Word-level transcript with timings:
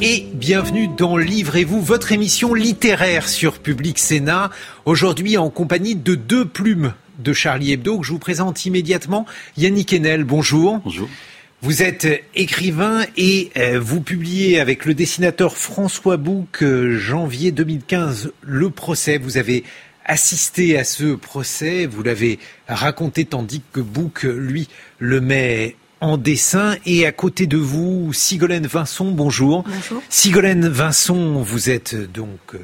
Et 0.00 0.26
bienvenue 0.34 0.88
dans 0.88 1.16
Livrez-vous, 1.16 1.80
votre 1.80 2.12
émission 2.12 2.54
littéraire 2.54 3.28
sur 3.28 3.58
Public 3.58 3.98
Sénat. 3.98 4.50
Aujourd'hui 4.84 5.36
en 5.36 5.50
compagnie 5.50 5.94
de 5.94 6.14
deux 6.14 6.44
plumes 6.44 6.94
de 7.18 7.32
Charlie 7.32 7.72
Hebdo 7.72 8.00
que 8.00 8.06
je 8.06 8.12
vous 8.12 8.18
présente 8.18 8.64
immédiatement. 8.66 9.26
Yannick 9.56 9.92
Enel, 9.92 10.24
bonjour. 10.24 10.80
Bonjour. 10.84 11.08
Vous 11.62 11.82
êtes 11.82 12.06
écrivain 12.34 13.04
et 13.16 13.50
euh, 13.56 13.78
vous 13.80 14.00
publiez 14.00 14.60
avec 14.60 14.84
le 14.84 14.94
dessinateur 14.94 15.56
François 15.56 16.16
Bouc, 16.16 16.62
euh, 16.62 16.98
janvier 16.98 17.52
2015, 17.52 18.32
Le 18.42 18.70
procès. 18.70 19.18
Vous 19.18 19.38
avez 19.38 19.64
assisté 20.04 20.78
à 20.78 20.84
ce 20.84 21.14
procès, 21.14 21.86
vous 21.86 22.02
l'avez 22.02 22.38
raconté 22.68 23.24
tandis 23.24 23.62
que 23.72 23.80
Bouc, 23.80 24.24
lui, 24.24 24.68
le 24.98 25.20
met 25.20 25.76
en 26.04 26.18
dessin. 26.18 26.76
Et 26.84 27.06
à 27.06 27.12
côté 27.12 27.46
de 27.46 27.56
vous, 27.56 28.12
Sigolène 28.12 28.66
Vincent, 28.66 29.06
bonjour. 29.06 29.64
Bonjour. 29.66 30.02
Sigolène 30.10 30.68
Vincent, 30.68 31.40
vous 31.40 31.70
êtes 31.70 31.94
donc, 32.12 32.38
euh, 32.54 32.58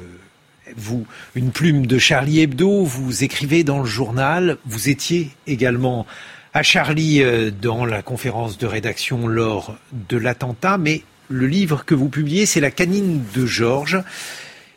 vous, 0.77 1.05
une 1.35 1.51
plume 1.51 1.87
de 1.87 1.97
Charlie 1.97 2.41
Hebdo, 2.41 2.83
vous 2.83 3.23
écrivez 3.23 3.63
dans 3.63 3.79
le 3.79 3.85
journal, 3.85 4.57
vous 4.65 4.89
étiez 4.89 5.31
également 5.47 6.05
à 6.53 6.61
Charlie 6.61 7.23
euh, 7.23 7.49
dans 7.49 7.83
la 7.85 8.03
conférence 8.03 8.57
de 8.59 8.67
rédaction 8.67 9.27
lors 9.27 9.75
de 10.09 10.17
l'attentat, 10.17 10.77
mais 10.77 11.01
le 11.29 11.47
livre 11.47 11.83
que 11.83 11.95
vous 11.95 12.09
publiez, 12.09 12.45
c'est 12.45 12.59
La 12.59 12.71
canine 12.71 13.23
de 13.33 13.45
Georges. 13.45 14.01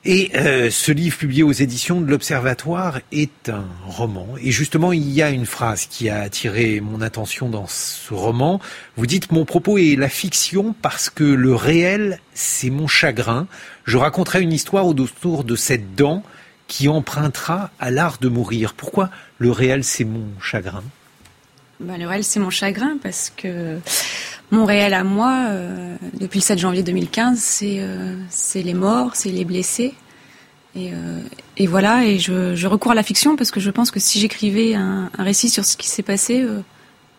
Et 0.07 0.33
euh, 0.35 0.69
ce 0.71 0.93
livre 0.93 1.17
publié 1.17 1.43
aux 1.43 1.53
éditions 1.53 2.03
de 2.03 2.11
l'Observatoire 2.11 3.01
est 3.11 3.49
un 3.49 3.65
roman. 3.87 4.29
Et 4.39 4.51
justement, 4.51 4.93
il 4.93 5.11
y 5.11 5.23
a 5.23 5.31
une 5.31 5.47
phrase 5.47 5.87
qui 5.87 6.11
a 6.11 6.21
attiré 6.21 6.81
mon 6.81 7.01
attention 7.01 7.49
dans 7.49 7.67
ce 7.67 8.13
roman. 8.13 8.61
Vous 8.99 9.07
dites, 9.07 9.33
mon 9.33 9.47
propos 9.47 9.79
est 9.79 9.97
la 9.97 10.11
fiction 10.11 10.75
parce 10.83 11.09
que 11.09 11.25
le 11.25 11.55
réel, 11.55 12.21
c'est 12.35 12.69
mon 12.69 12.87
chagrin. 12.87 13.47
Je 13.85 13.97
raconterai 13.97 14.43
une 14.43 14.53
histoire 14.53 14.87
autour 14.87 15.43
de 15.43 15.57
cette 15.57 15.95
dent 15.95 16.23
qui 16.67 16.89
empruntera 16.89 17.71
à 17.81 17.91
l'art 17.91 18.19
de 18.21 18.29
mourir. 18.29 18.75
Pourquoi 18.75 19.09
le 19.39 19.51
réel, 19.51 19.85
c'est 19.85 20.05
mon 20.05 20.27
chagrin? 20.39 20.85
Bah, 21.81 21.97
Le 21.99 22.07
réel, 22.07 22.25
c'est 22.25 22.41
mon 22.41 22.51
chagrin 22.51 22.99
parce 23.03 23.33
que 23.35 23.79
mon 24.51 24.65
réel 24.65 24.95
à 24.95 25.05
moi, 25.05 25.47
euh, 25.49 25.97
depuis 26.19 26.39
le 26.39 26.45
7 26.45 26.59
janvier 26.59 26.83
2015, 26.83 27.39
c'est 27.39 27.79
euh, 27.81 28.15
c'est 28.29 28.63
les 28.63 28.75
morts, 28.75 29.11
c'est 29.15 29.31
les 29.31 29.45
blessés. 29.45 29.95
Et, 30.77 30.91
euh, 30.93 31.21
et 31.57 31.67
voilà, 31.69 32.05
et 32.05 32.19
je, 32.19 32.57
je, 32.57 32.67
recours 32.67 32.93
à 32.93 32.95
la 32.97 33.05
fiction 33.05 33.37
parce 33.37 33.53
que 33.53 33.61
je 33.61 33.71
pense 33.71 33.93
que 33.93 34.01
si 34.01 34.19
j'écrivais 34.19 34.75
un, 34.75 35.09
un, 35.17 35.23
récit 35.23 35.49
sur 35.49 35.65
ce 35.65 35.77
qui 35.77 35.89
s'est 35.89 36.03
passé, 36.03 36.45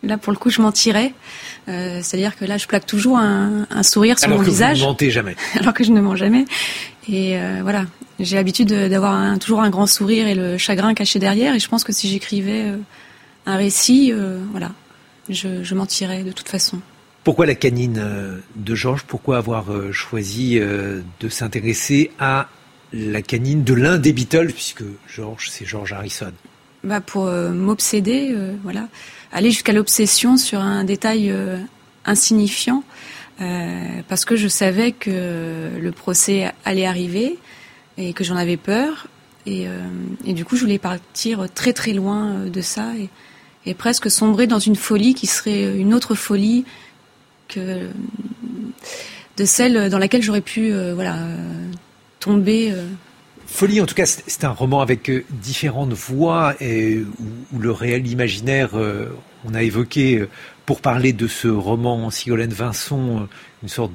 là 0.02 0.18
pour 0.18 0.30
le 0.30 0.38
coup 0.38 0.50
je 0.50 0.60
mentirais. 0.60 1.14
C'est-à-dire 1.66 2.36
que 2.36 2.44
là 2.44 2.58
je 2.58 2.66
plaque 2.66 2.84
toujours 2.84 3.16
un, 3.16 3.66
un 3.70 3.82
sourire 3.82 4.18
sur 4.18 4.28
Alors 4.28 4.38
mon 4.38 4.44
que 4.44 4.50
visage. 4.50 4.78
Vous 4.78 4.84
ne 4.84 4.90
mentez 4.90 5.10
jamais. 5.10 5.36
Alors 5.58 5.72
que 5.72 5.84
je 5.84 5.90
ne 5.90 6.00
mens 6.02 6.16
jamais. 6.16 6.44
Et 7.08 7.38
voilà, 7.62 7.86
j'ai 8.20 8.36
l'habitude 8.36 8.68
d'avoir 8.68 9.38
toujours 9.38 9.62
un 9.62 9.70
grand 9.70 9.86
sourire 9.86 10.26
et 10.26 10.34
le 10.34 10.58
chagrin 10.58 10.92
caché 10.92 11.18
derrière. 11.18 11.54
Et 11.54 11.58
je 11.58 11.68
pense 11.68 11.82
que 11.82 11.94
si 11.94 12.08
j'écrivais 12.08 12.72
un 13.46 13.56
récit, 13.56 14.12
voilà, 14.52 14.72
je, 15.30 15.64
je 15.64 15.74
mentirais 15.74 16.24
de 16.24 16.32
toute 16.32 16.48
façon. 16.50 16.78
Pourquoi 17.26 17.46
la 17.46 17.56
canine 17.56 18.40
de 18.54 18.74
Georges? 18.76 19.02
Pourquoi 19.02 19.38
avoir 19.38 19.64
choisi 19.90 20.60
de 20.60 21.28
s'intéresser 21.28 22.12
à 22.20 22.46
la 22.92 23.20
canine 23.20 23.64
de 23.64 23.74
l'un 23.74 23.98
des 23.98 24.12
Beatles, 24.12 24.52
puisque 24.52 24.84
Georges, 25.08 25.50
c'est 25.50 25.64
George 25.64 25.92
Harrison? 25.92 26.32
Bah 26.84 27.00
Pour 27.00 27.26
euh, 27.26 27.50
m'obséder, 27.50 28.28
euh, 28.30 28.54
voilà. 28.62 28.86
Aller 29.32 29.50
jusqu'à 29.50 29.72
l'obsession 29.72 30.36
sur 30.36 30.60
un 30.60 30.84
détail 30.84 31.32
euh, 31.32 31.58
insignifiant, 32.04 32.84
parce 34.08 34.24
que 34.24 34.36
je 34.36 34.46
savais 34.46 34.92
que 34.92 35.70
le 35.80 35.90
procès 35.90 36.52
allait 36.64 36.86
arriver 36.86 37.38
et 37.98 38.12
que 38.12 38.22
j'en 38.22 38.36
avais 38.36 38.56
peur. 38.56 39.08
Et, 39.46 39.66
du 40.26 40.44
coup, 40.44 40.54
je 40.54 40.60
voulais 40.60 40.78
partir 40.78 41.48
très 41.52 41.72
très 41.72 41.92
loin 41.92 42.44
de 42.46 42.60
ça 42.60 42.92
et 43.66 43.74
presque 43.74 44.12
sombrer 44.12 44.46
dans 44.46 44.60
une 44.60 44.76
folie 44.76 45.14
qui 45.14 45.26
serait 45.26 45.76
une 45.76 45.92
autre 45.92 46.14
folie 46.14 46.64
de 47.54 49.44
celle 49.44 49.88
dans 49.90 49.98
laquelle 49.98 50.22
j'aurais 50.22 50.40
pu 50.40 50.72
voilà 50.94 51.16
tomber. 52.20 52.72
Euh... 52.72 52.86
Folie, 53.46 53.80
en 53.80 53.86
tout 53.86 53.94
cas, 53.94 54.06
c'est 54.06 54.44
un 54.44 54.50
roman 54.50 54.80
avec 54.80 55.08
euh, 55.08 55.24
différentes 55.30 55.92
voix 55.92 56.54
et 56.60 56.98
où, 57.52 57.58
le 57.58 57.70
réel 57.70 58.06
imaginaire, 58.06 58.70
euh, 58.74 59.08
on 59.44 59.54
a 59.54 59.62
évoqué 59.62 60.18
euh, 60.18 60.28
pour 60.66 60.80
parler 60.80 61.12
de 61.12 61.28
ce 61.28 61.46
roman 61.46 62.10
Sigolène 62.10 62.52
Vincent 62.52 63.28
une 63.62 63.68
sorte 63.68 63.92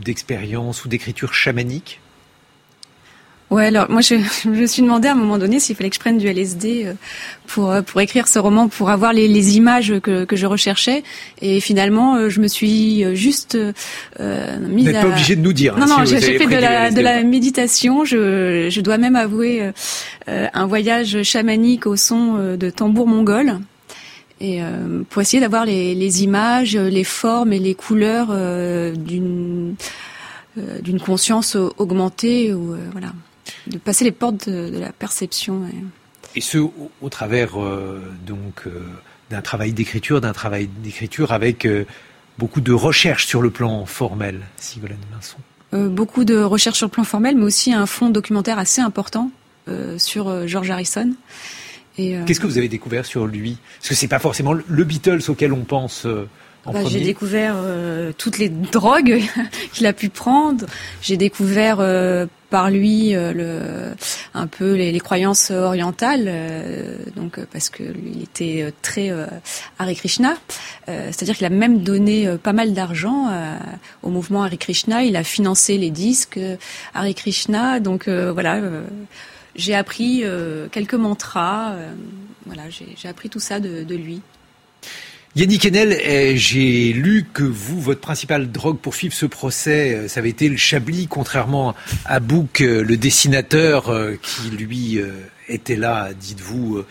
d'expérience 0.00 0.84
ou 0.84 0.88
d'écriture 0.88 1.34
chamanique. 1.34 2.00
Ouais, 3.52 3.66
alors 3.66 3.90
moi 3.90 4.00
je, 4.00 4.14
je, 4.44 4.48
me 4.48 4.66
suis 4.66 4.82
demandé 4.82 5.08
à 5.08 5.12
un 5.12 5.14
moment 5.14 5.38
donné 5.38 5.60
s'il 5.60 5.76
fallait 5.76 5.90
que 5.90 5.96
je 5.96 6.00
prenne 6.00 6.18
du 6.18 6.26
LSD 6.26 6.88
pour 7.46 7.74
pour 7.86 8.00
écrire 8.00 8.26
ce 8.26 8.38
roman, 8.38 8.68
pour 8.68 8.90
avoir 8.90 9.12
les, 9.12 9.28
les 9.28 9.56
images 9.56 9.92
que, 10.02 10.24
que 10.24 10.36
je 10.36 10.46
recherchais. 10.46 11.02
Et 11.40 11.60
finalement, 11.60 12.28
je 12.28 12.40
me 12.40 12.48
suis 12.48 13.14
juste 13.14 13.56
euh, 13.56 14.58
mise. 14.58 14.86
Vous 14.86 14.92
n'êtes 14.92 14.96
à... 14.96 15.02
pas 15.02 15.08
obligé 15.08 15.36
de 15.36 15.42
nous 15.42 15.52
dire. 15.52 15.76
Non, 15.76 15.84
hein, 15.84 15.98
non, 15.98 16.06
si 16.06 16.18
j'ai 16.18 16.38
fait 16.38 16.46
de 16.46 16.60
la, 16.60 16.90
de 16.90 17.00
la 17.00 17.22
méditation. 17.22 18.04
Je, 18.04 18.68
je 18.70 18.80
dois 18.80 18.98
même 18.98 19.16
avouer 19.16 19.70
euh, 20.28 20.46
un 20.52 20.66
voyage 20.66 21.22
chamanique 21.22 21.86
au 21.86 21.96
son 21.96 22.56
de 22.56 22.70
tambour 22.70 23.06
mongol. 23.06 23.58
Et 24.40 24.60
euh, 24.60 25.02
pour 25.08 25.22
essayer 25.22 25.40
d'avoir 25.40 25.64
les, 25.64 25.94
les, 25.94 26.24
images, 26.24 26.76
les 26.76 27.04
formes 27.04 27.52
et 27.52 27.60
les 27.60 27.74
couleurs 27.74 28.28
euh, 28.30 28.92
d'une 28.94 29.76
d'une 30.82 31.00
conscience 31.00 31.56
augmentée 31.78 32.52
ou 32.52 32.76
voilà 32.92 33.08
de 33.66 33.78
passer 33.78 34.04
les 34.04 34.12
portes 34.12 34.48
de, 34.48 34.70
de 34.70 34.78
la 34.78 34.92
perception. 34.92 35.62
Et, 36.34 36.38
et 36.38 36.40
ce, 36.40 36.58
au, 36.58 36.72
au 37.00 37.08
travers 37.08 37.60
euh, 37.62 38.00
donc 38.26 38.62
euh, 38.66 38.70
d'un 39.30 39.42
travail 39.42 39.72
d'écriture, 39.72 40.20
d'un 40.20 40.32
travail 40.32 40.68
d'écriture 40.82 41.32
avec 41.32 41.64
euh, 41.66 41.84
beaucoup 42.38 42.60
de 42.60 42.72
recherches 42.72 43.26
sur 43.26 43.42
le 43.42 43.50
plan 43.50 43.84
formel, 43.86 44.40
Sigolène 44.56 44.98
Vincent. 45.14 45.38
Euh, 45.74 45.88
beaucoup 45.88 46.24
de 46.24 46.36
recherches 46.42 46.78
sur 46.78 46.86
le 46.86 46.90
plan 46.92 47.04
formel, 47.04 47.36
mais 47.36 47.44
aussi 47.44 47.72
un 47.72 47.86
fond 47.86 48.10
documentaire 48.10 48.58
assez 48.58 48.80
important 48.80 49.30
euh, 49.68 49.98
sur 49.98 50.46
George 50.46 50.70
Harrison. 50.70 51.12
euh, 51.98 52.24
Qu'est-ce 52.26 52.40
que 52.40 52.46
vous 52.46 52.58
avez 52.58 52.68
découvert 52.68 53.06
sur 53.06 53.26
lui? 53.26 53.56
Parce 53.78 53.90
que 53.90 53.94
c'est 53.94 54.08
pas 54.08 54.18
forcément 54.18 54.52
le 54.52 54.84
Beatles 54.84 55.22
auquel 55.28 55.52
on 55.52 55.64
pense. 55.64 56.04
euh, 56.06 56.26
Bah, 56.66 56.84
j'ai 56.86 57.00
découvert 57.00 57.54
euh, 57.56 58.12
toutes 58.16 58.38
les 58.38 58.48
drogues 58.48 59.22
qu'il 59.72 59.86
a 59.86 59.92
pu 59.92 60.08
prendre. 60.10 60.66
J'ai 61.00 61.16
découvert 61.16 61.78
euh, 61.80 62.26
par 62.52 62.70
lui 62.70 63.14
euh, 63.14 63.94
un 64.34 64.46
peu 64.46 64.74
les, 64.74 65.00
croyances 65.00 65.50
orientales, 65.50 66.26
euh, 66.26 66.96
donc 67.16 67.40
parce 67.50 67.70
que 67.70 67.82
lui, 67.82 68.12
il 68.16 68.22
était 68.22 68.72
très 68.82 69.10
euh, 69.10 69.24
Hare 69.78 69.94
Krishna, 69.94 70.34
c'est-à-dire 70.86 71.34
qu'il 71.34 71.46
a 71.46 71.50
même 71.64 71.82
donné 71.82 72.28
euh, 72.28 72.36
pas 72.36 72.52
mal 72.52 72.74
d'argent 72.74 73.30
au 74.02 74.10
mouvement 74.10 74.42
Hare 74.42 74.58
Krishna. 74.58 75.02
Il 75.02 75.16
a 75.16 75.24
financé 75.24 75.78
les 75.78 75.90
disques 75.90 76.38
Hare 76.92 77.14
Krishna, 77.16 77.80
donc 77.80 78.06
euh, 78.06 78.32
voilà. 78.32 78.60
j'ai 79.56 79.74
appris 79.74 80.22
quelques 80.70 80.94
mantras, 81.06 81.74
voilà, 82.44 82.64
j'ai 82.68 83.08
appris 83.08 83.30
tout 83.30 83.40
ça 83.40 83.60
de 83.60 83.94
lui. 83.94 84.20
Yannick 85.34 85.64
Enel, 85.64 85.98
eh, 86.04 86.36
j'ai 86.36 86.92
lu 86.92 87.24
que 87.32 87.42
vous, 87.42 87.80
votre 87.80 88.02
principale 88.02 88.52
drogue 88.52 88.76
pour 88.76 88.94
suivre 88.94 89.14
ce 89.14 89.24
procès, 89.24 90.06
ça 90.06 90.20
avait 90.20 90.28
été 90.28 90.46
le 90.50 90.58
Chablis, 90.58 91.06
contrairement 91.06 91.74
à 92.04 92.20
Bouc, 92.20 92.60
le 92.60 92.96
dessinateur 92.98 93.90
qui, 94.20 94.50
lui, 94.50 95.00
était 95.48 95.76
là, 95.76 96.10
dites-vous, 96.12 96.84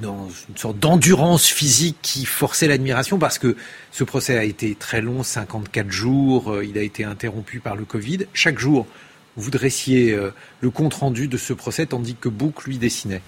dans 0.00 0.28
une 0.48 0.56
sorte 0.56 0.78
d'endurance 0.78 1.48
physique 1.48 1.96
qui 2.00 2.26
forçait 2.26 2.68
l'admiration 2.68 3.18
parce 3.18 3.40
que 3.40 3.56
ce 3.90 4.04
procès 4.04 4.38
a 4.38 4.44
été 4.44 4.76
très 4.76 5.00
long, 5.00 5.24
54 5.24 5.90
jours, 5.90 6.62
il 6.62 6.78
a 6.78 6.82
été 6.82 7.02
interrompu 7.02 7.58
par 7.58 7.74
le 7.74 7.84
Covid. 7.84 8.26
Chaque 8.34 8.60
jour, 8.60 8.86
vous 9.34 9.50
dressiez 9.50 10.16
le 10.60 10.70
compte-rendu 10.70 11.26
de 11.26 11.36
ce 11.36 11.52
procès 11.52 11.86
tandis 11.86 12.14
que 12.14 12.28
Bouc, 12.28 12.66
lui, 12.66 12.78
dessinait. 12.78 13.22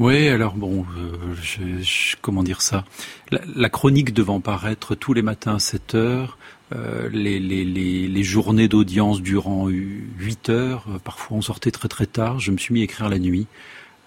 Oui, 0.00 0.26
alors 0.26 0.54
bon, 0.54 0.84
euh, 0.98 1.82
comment 2.20 2.42
dire 2.42 2.62
ça? 2.62 2.84
La, 3.30 3.68
chronique 3.68 4.12
devant 4.12 4.40
paraître 4.40 4.96
tous 4.96 5.12
les 5.12 5.22
matins 5.22 5.56
à 5.56 5.58
7 5.58 5.94
heures, 5.94 6.38
Euh, 6.74 7.08
les, 7.12 8.22
journées 8.24 8.68
d'audience 8.68 9.20
durant 9.20 9.68
8 9.68 10.48
heures, 10.48 10.86
euh, 10.88 10.98
parfois 10.98 11.36
on 11.36 11.42
sortait 11.42 11.70
très 11.70 11.88
très 11.88 12.06
tard, 12.06 12.40
je 12.40 12.50
me 12.50 12.56
suis 12.56 12.72
mis 12.74 12.80
à 12.80 12.84
écrire 12.84 13.08
la 13.08 13.18
nuit. 13.18 13.46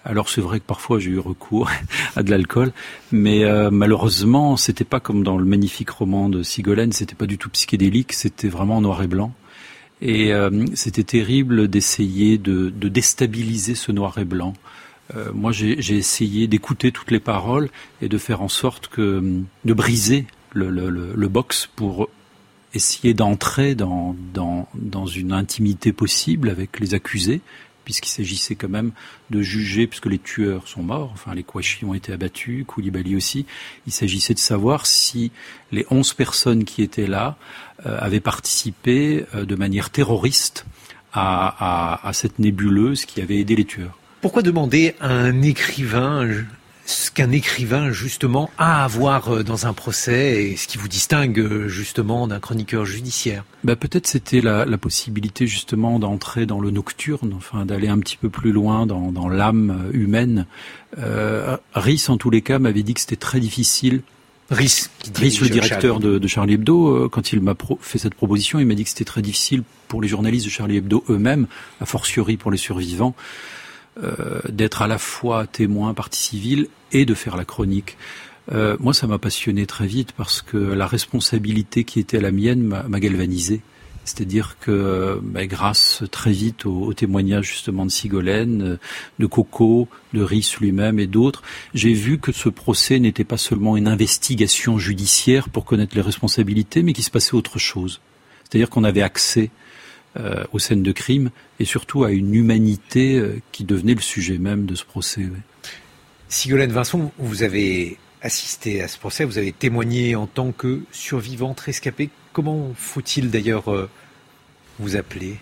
Alors 0.04 0.28
c'est 0.28 0.40
vrai 0.40 0.58
que 0.60 0.64
parfois 0.66 0.98
j'ai 0.98 1.10
eu 1.10 1.18
recours 1.18 1.70
à 2.16 2.22
de 2.22 2.30
l'alcool, 2.30 2.72
mais 3.12 3.44
malheureusement 3.70 4.56
c'était 4.56 4.84
pas 4.84 5.00
comme 5.00 5.22
dans 5.22 5.38
le 5.38 5.44
magnifique 5.44 5.90
roman 5.90 6.28
de 6.28 6.42
Sigolène, 6.42 6.92
c'était 6.92 7.14
pas 7.14 7.26
du 7.26 7.38
tout 7.38 7.48
psychédélique, 7.50 8.12
c'était 8.12 8.48
vraiment 8.48 8.80
noir 8.80 9.02
et 9.02 9.06
blanc. 9.06 9.32
Et 10.02 10.32
c'était 10.74 11.04
terrible 11.04 11.68
d'essayer 11.68 12.38
de, 12.38 12.70
de, 12.70 12.88
déstabiliser 12.88 13.74
ce 13.74 13.92
noir 13.92 14.18
et 14.18 14.24
blanc. 14.24 14.54
Euh, 15.16 15.32
moi 15.32 15.52
j'ai 15.52 15.96
essayé 15.96 16.46
d'écouter 16.48 16.92
toutes 16.92 17.10
les 17.10 17.20
paroles 17.20 17.70
et 18.02 18.08
de 18.08 18.18
faire 18.18 18.42
en 18.42 18.48
sorte 18.48 18.88
que 18.88 19.40
de 19.64 19.72
briser 19.72 20.26
le, 20.52 20.70
le, 20.70 20.90
le, 20.90 21.12
le 21.14 21.28
box 21.28 21.68
pour 21.76 22.08
essayer 22.74 23.14
d'entrer 23.14 23.74
dans, 23.74 24.14
dans, 24.34 24.68
dans 24.74 25.06
une 25.06 25.32
intimité 25.32 25.92
possible 25.92 26.50
avec 26.50 26.78
les 26.80 26.92
accusés, 26.92 27.40
puisqu'il 27.84 28.10
s'agissait 28.10 28.54
quand 28.54 28.68
même 28.68 28.92
de 29.30 29.40
juger, 29.40 29.86
puisque 29.86 30.06
les 30.06 30.18
tueurs 30.18 30.68
sont 30.68 30.82
morts, 30.82 31.10
enfin 31.14 31.34
les 31.34 31.42
Kouachi 31.42 31.86
ont 31.86 31.94
été 31.94 32.12
abattus, 32.12 32.64
Koulibaly 32.66 33.16
aussi, 33.16 33.46
il 33.86 33.92
s'agissait 33.92 34.34
de 34.34 34.38
savoir 34.38 34.84
si 34.84 35.32
les 35.72 35.86
onze 35.90 36.12
personnes 36.12 36.64
qui 36.64 36.82
étaient 36.82 37.06
là 37.06 37.38
euh, 37.86 37.96
avaient 37.98 38.20
participé 38.20 39.24
euh, 39.34 39.46
de 39.46 39.54
manière 39.54 39.88
terroriste 39.88 40.66
à, 41.14 42.02
à, 42.02 42.06
à 42.06 42.12
cette 42.12 42.38
nébuleuse 42.38 43.06
qui 43.06 43.22
avait 43.22 43.38
aidé 43.38 43.56
les 43.56 43.64
tueurs. 43.64 43.98
Pourquoi 44.20 44.42
demander 44.42 44.94
à 45.00 45.12
un 45.12 45.42
écrivain 45.42 46.28
ce 46.86 47.10
qu'un 47.10 47.30
écrivain 47.30 47.92
justement 47.92 48.50
a 48.56 48.82
à 48.82 48.88
voir 48.88 49.28
euh, 49.28 49.44
dans 49.44 49.66
un 49.66 49.74
procès 49.74 50.44
et 50.44 50.56
ce 50.56 50.66
qui 50.66 50.78
vous 50.78 50.88
distingue 50.88 51.38
euh, 51.38 51.68
justement 51.68 52.26
d'un 52.26 52.40
chroniqueur 52.40 52.84
judiciaire? 52.84 53.44
Bah, 53.62 53.76
Peut-être 53.76 54.06
c'était 54.06 54.40
la, 54.40 54.64
la, 54.64 54.78
possibilité 54.78 55.46
justement 55.46 55.98
d'entrer 55.98 56.46
dans 56.46 56.60
le 56.60 56.70
nocturne, 56.70 57.34
enfin 57.36 57.66
d'aller 57.66 57.88
un 57.88 57.98
petit 57.98 58.16
peu 58.16 58.30
plus 58.30 58.52
loin 58.52 58.86
dans, 58.86 59.12
dans 59.12 59.28
l'âme 59.28 59.90
humaine. 59.92 60.46
Euh, 60.98 61.56
Rhys 61.74 62.06
en 62.08 62.16
tous 62.16 62.30
les 62.30 62.42
cas 62.42 62.58
m'avait 62.58 62.82
dit 62.82 62.94
que 62.94 63.00
c'était 63.00 63.16
très 63.16 63.38
difficile. 63.38 64.02
Rhys, 64.50 64.88
Rhys 65.14 65.40
le 65.42 65.50
directeur 65.50 66.00
de, 66.00 66.18
de, 66.18 66.26
Charlie 66.26 66.54
Hebdo, 66.54 67.04
euh, 67.04 67.08
quand 67.10 67.32
il 67.32 67.40
m'a 67.40 67.54
fait 67.80 67.98
cette 67.98 68.14
proposition, 68.14 68.58
il 68.58 68.66
m'a 68.66 68.74
dit 68.74 68.84
que 68.84 68.90
c'était 68.90 69.04
très 69.04 69.20
difficile 69.20 69.62
pour 69.88 70.00
les 70.00 70.08
journalistes 70.08 70.46
de 70.46 70.50
Charlie 70.50 70.78
Hebdo 70.78 71.04
eux-mêmes, 71.10 71.46
a 71.82 71.86
fortiori 71.86 72.38
pour 72.38 72.50
les 72.50 72.56
survivants, 72.56 73.14
euh, 73.18 73.67
d'être 74.48 74.82
à 74.82 74.86
la 74.86 74.98
fois 74.98 75.46
témoin, 75.46 75.94
partie 75.94 76.20
civile 76.20 76.68
et 76.92 77.04
de 77.04 77.14
faire 77.14 77.36
la 77.36 77.44
chronique. 77.44 77.96
Euh, 78.52 78.76
moi, 78.80 78.94
ça 78.94 79.06
m'a 79.06 79.18
passionné 79.18 79.66
très 79.66 79.86
vite 79.86 80.12
parce 80.12 80.42
que 80.42 80.56
la 80.56 80.86
responsabilité 80.86 81.84
qui 81.84 82.00
était 82.00 82.20
la 82.20 82.30
mienne 82.30 82.62
m'a 82.62 83.00
galvanisé. 83.00 83.60
C'est-à-dire 84.04 84.56
que 84.58 85.20
bah, 85.22 85.46
grâce 85.46 86.02
très 86.10 86.32
vite 86.32 86.64
au, 86.64 86.80
au, 86.84 86.94
témoignage 86.94 87.48
justement 87.48 87.84
de 87.84 87.90
Sigolène, 87.90 88.78
de 89.18 89.26
Coco, 89.26 89.86
de 90.14 90.22
Rhys 90.22 90.56
lui-même 90.60 90.98
et 90.98 91.06
d'autres, 91.06 91.42
j'ai 91.74 91.92
vu 91.92 92.18
que 92.18 92.32
ce 92.32 92.48
procès 92.48 93.00
n'était 93.00 93.24
pas 93.24 93.36
seulement 93.36 93.76
une 93.76 93.86
investigation 93.86 94.78
judiciaire 94.78 95.50
pour 95.50 95.66
connaître 95.66 95.94
les 95.94 96.00
responsabilités, 96.00 96.82
mais 96.82 96.94
qu'il 96.94 97.04
se 97.04 97.10
passait 97.10 97.34
autre 97.34 97.58
chose. 97.58 98.00
C'est-à-dire 98.44 98.70
qu'on 98.70 98.84
avait 98.84 99.02
accès 99.02 99.50
euh, 100.18 100.44
aux 100.52 100.58
scènes 100.58 100.82
de 100.82 100.90
crime 100.90 101.30
et 101.60 101.64
surtout 101.64 102.02
à 102.02 102.10
une 102.10 102.34
humanité 102.34 103.16
euh, 103.16 103.40
qui 103.52 103.64
devenait 103.64 103.94
le 103.94 104.00
sujet 104.00 104.38
même 104.38 104.66
de 104.66 104.74
ce 104.74 104.84
procès. 104.84 105.22
Ouais. 105.22 105.42
Sigolène 106.28 106.72
Vincent, 106.72 107.12
vous 107.18 107.42
avez 107.44 107.98
assisté 108.20 108.82
à 108.82 108.88
ce 108.88 108.98
procès, 108.98 109.24
vous 109.24 109.38
avez 109.38 109.52
témoigné 109.52 110.16
en 110.16 110.26
tant 110.26 110.50
que 110.50 110.80
survivante 110.90 111.60
rescapée. 111.60 112.10
Comment 112.32 112.72
faut-il 112.74 113.30
d'ailleurs 113.30 113.72
euh, 113.72 113.88
vous 114.80 114.96
appeler? 114.96 115.36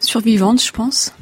Survivante, 0.00 0.64
je 0.64 0.72
pense. 0.72 1.12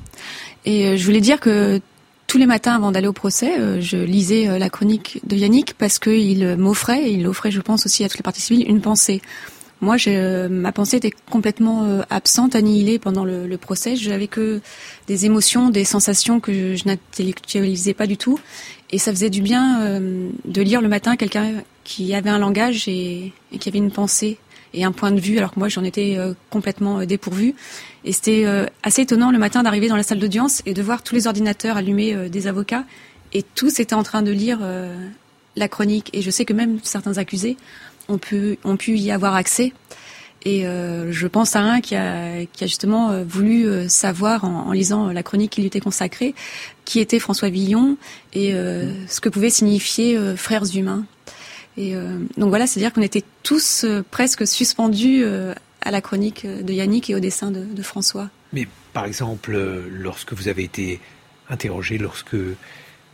Et 0.65 0.87
euh, 0.87 0.97
je 0.97 1.05
voulais 1.05 1.21
dire 1.21 1.41
que 1.41 1.81
tous 2.29 2.39
les 2.39 2.47
matins 2.47 2.75
avant 2.75 2.93
d'aller 2.93 3.09
au 3.09 3.13
procès, 3.13 3.81
je 3.81 3.97
lisais 3.97 4.59
la 4.59 4.69
chronique 4.69 5.21
de 5.25 5.37
Yannick 5.37 5.75
parce 5.75 6.01
qu'il 6.01 6.57
m'offrait, 6.57 7.05
et 7.05 7.13
il 7.13 7.27
offrait, 7.29 7.53
je 7.53 7.61
pense, 7.61 7.87
aussi 7.87 8.03
à 8.03 8.09
toutes 8.09 8.19
les 8.19 8.25
parties 8.25 8.41
civiles, 8.41 8.69
une 8.69 8.81
pensée. 8.81 9.23
Moi, 9.81 9.97
je, 9.99 10.47
ma 10.49 10.73
pensée 10.73 10.97
était 10.97 11.13
complètement 11.31 11.85
euh, 11.85 12.03
absente, 12.09 12.55
annihilée 12.55 12.99
pendant 12.99 13.25
le, 13.25 13.57
procès. 13.57 13.97
J'avais 13.97 14.27
que 14.27 14.61
des 15.07 15.27
émotions, 15.27 15.71
des 15.71 15.85
sensations 15.85 16.41
que 16.41 16.53
je, 16.53 16.77
je 16.77 16.85
n'intellectualisais 16.87 17.95
pas 17.95 18.07
du 18.07 18.17
tout. 18.17 18.39
Et 18.91 18.99
ça 18.99 19.11
faisait 19.11 19.31
du 19.31 19.43
bien 19.43 19.83
euh, 19.83 20.31
de 20.45 20.63
lire 20.63 20.81
le 20.81 20.89
matin 20.89 21.17
quelqu'un 21.17 21.63
qui 21.87 22.15
avait 22.15 22.31
un 22.31 22.39
langage 22.39 22.89
et, 22.89 23.33
qui 23.59 23.69
avait 23.69 23.79
une 23.79 23.93
pensée 23.93 24.39
et 24.75 24.85
un 24.85 24.93
point 24.93 25.13
de 25.13 25.21
vue, 25.21 25.39
alors 25.39 25.53
que 25.53 25.59
moi 25.59 25.69
j'en 25.69 25.85
étais 25.85 26.17
euh, 26.19 26.35
complètement 26.51 27.01
euh, 27.01 27.07
dépourvue. 27.07 27.55
Et 28.05 28.13
c'était 28.13 28.45
euh, 28.45 28.67
assez 28.83 29.03
étonnant 29.03 29.31
le 29.31 29.39
matin 29.39 29.63
d'arriver 29.63 29.89
dans 29.89 29.97
la 29.97 30.03
salle 30.03 30.19
d'audience 30.19 30.63
et 30.67 30.75
de 30.75 30.83
voir 30.83 31.03
tous 31.03 31.15
les 31.15 31.27
ordinateurs 31.27 31.77
allumés 31.77 32.15
euh, 32.15 32.29
des 32.29 32.49
avocats 32.49 32.85
et 33.33 33.43
tous 33.43 33.81
étaient 33.81 33.95
en 33.95 34.03
train 34.03 34.23
de 34.23 34.31
lire 34.31 34.61
la 35.57 35.69
chronique. 35.69 36.11
Et 36.13 36.23
je 36.23 36.31
sais 36.31 36.45
que 36.45 36.53
même 36.53 36.79
certains 36.85 37.19
accusés 37.19 37.57
ont 38.09 38.19
pu, 38.19 38.59
ont 38.65 38.77
pu 38.77 38.97
y 38.97 39.11
avoir 39.11 39.35
accès. 39.35 39.73
Et 40.47 40.65
euh, 40.65 41.11
je 41.11 41.27
pense 41.27 41.57
à 41.57 41.61
un 41.61 41.81
qui 41.81 41.97
a, 41.97 42.47
qui 42.47 42.63
a 42.63 42.67
justement 42.69 43.11
euh, 43.11 43.25
voulu 43.25 43.67
euh, 43.67 43.89
savoir, 43.89 44.45
en, 44.45 44.71
lisant 44.71 45.11
la 45.11 45.25
chronique 45.25 45.51
qui 45.51 45.61
lui 45.61 45.67
était 45.67 45.81
consacrée, 45.81 46.37
qui 46.85 47.01
était 47.01 47.19
François 47.19 47.49
Villon 47.49 47.97
et 48.33 48.53
ce 48.53 49.21
que 49.21 49.29
pouvait 49.29 49.51
signifier 49.51 50.17
frères 50.37 50.65
humains. 50.77 51.05
Et 51.77 51.95
donc 52.37 52.49
voilà, 52.49 52.67
c'est-à-dire 52.67 52.93
qu'on 52.93 53.03
était 53.03 53.25
tous 53.43 53.85
presque 54.13 54.47
suspendus 54.47 55.25
à 55.83 55.91
la 55.91 56.01
chronique 56.01 56.47
de 56.47 56.73
Yannick 56.73 57.11
et 57.11 57.17
au 57.17 57.19
dessin 57.19 57.51
de, 57.51 57.65
de 57.65 57.83
François. 57.83 58.31
Mais 58.53 58.69
par 58.93 59.05
exemple, 59.05 59.59
lorsque 59.91 60.33
vous 60.33 60.47
avez 60.47 60.63
été 60.63 61.01
interrogé, 61.51 61.99
lorsque 61.99 62.37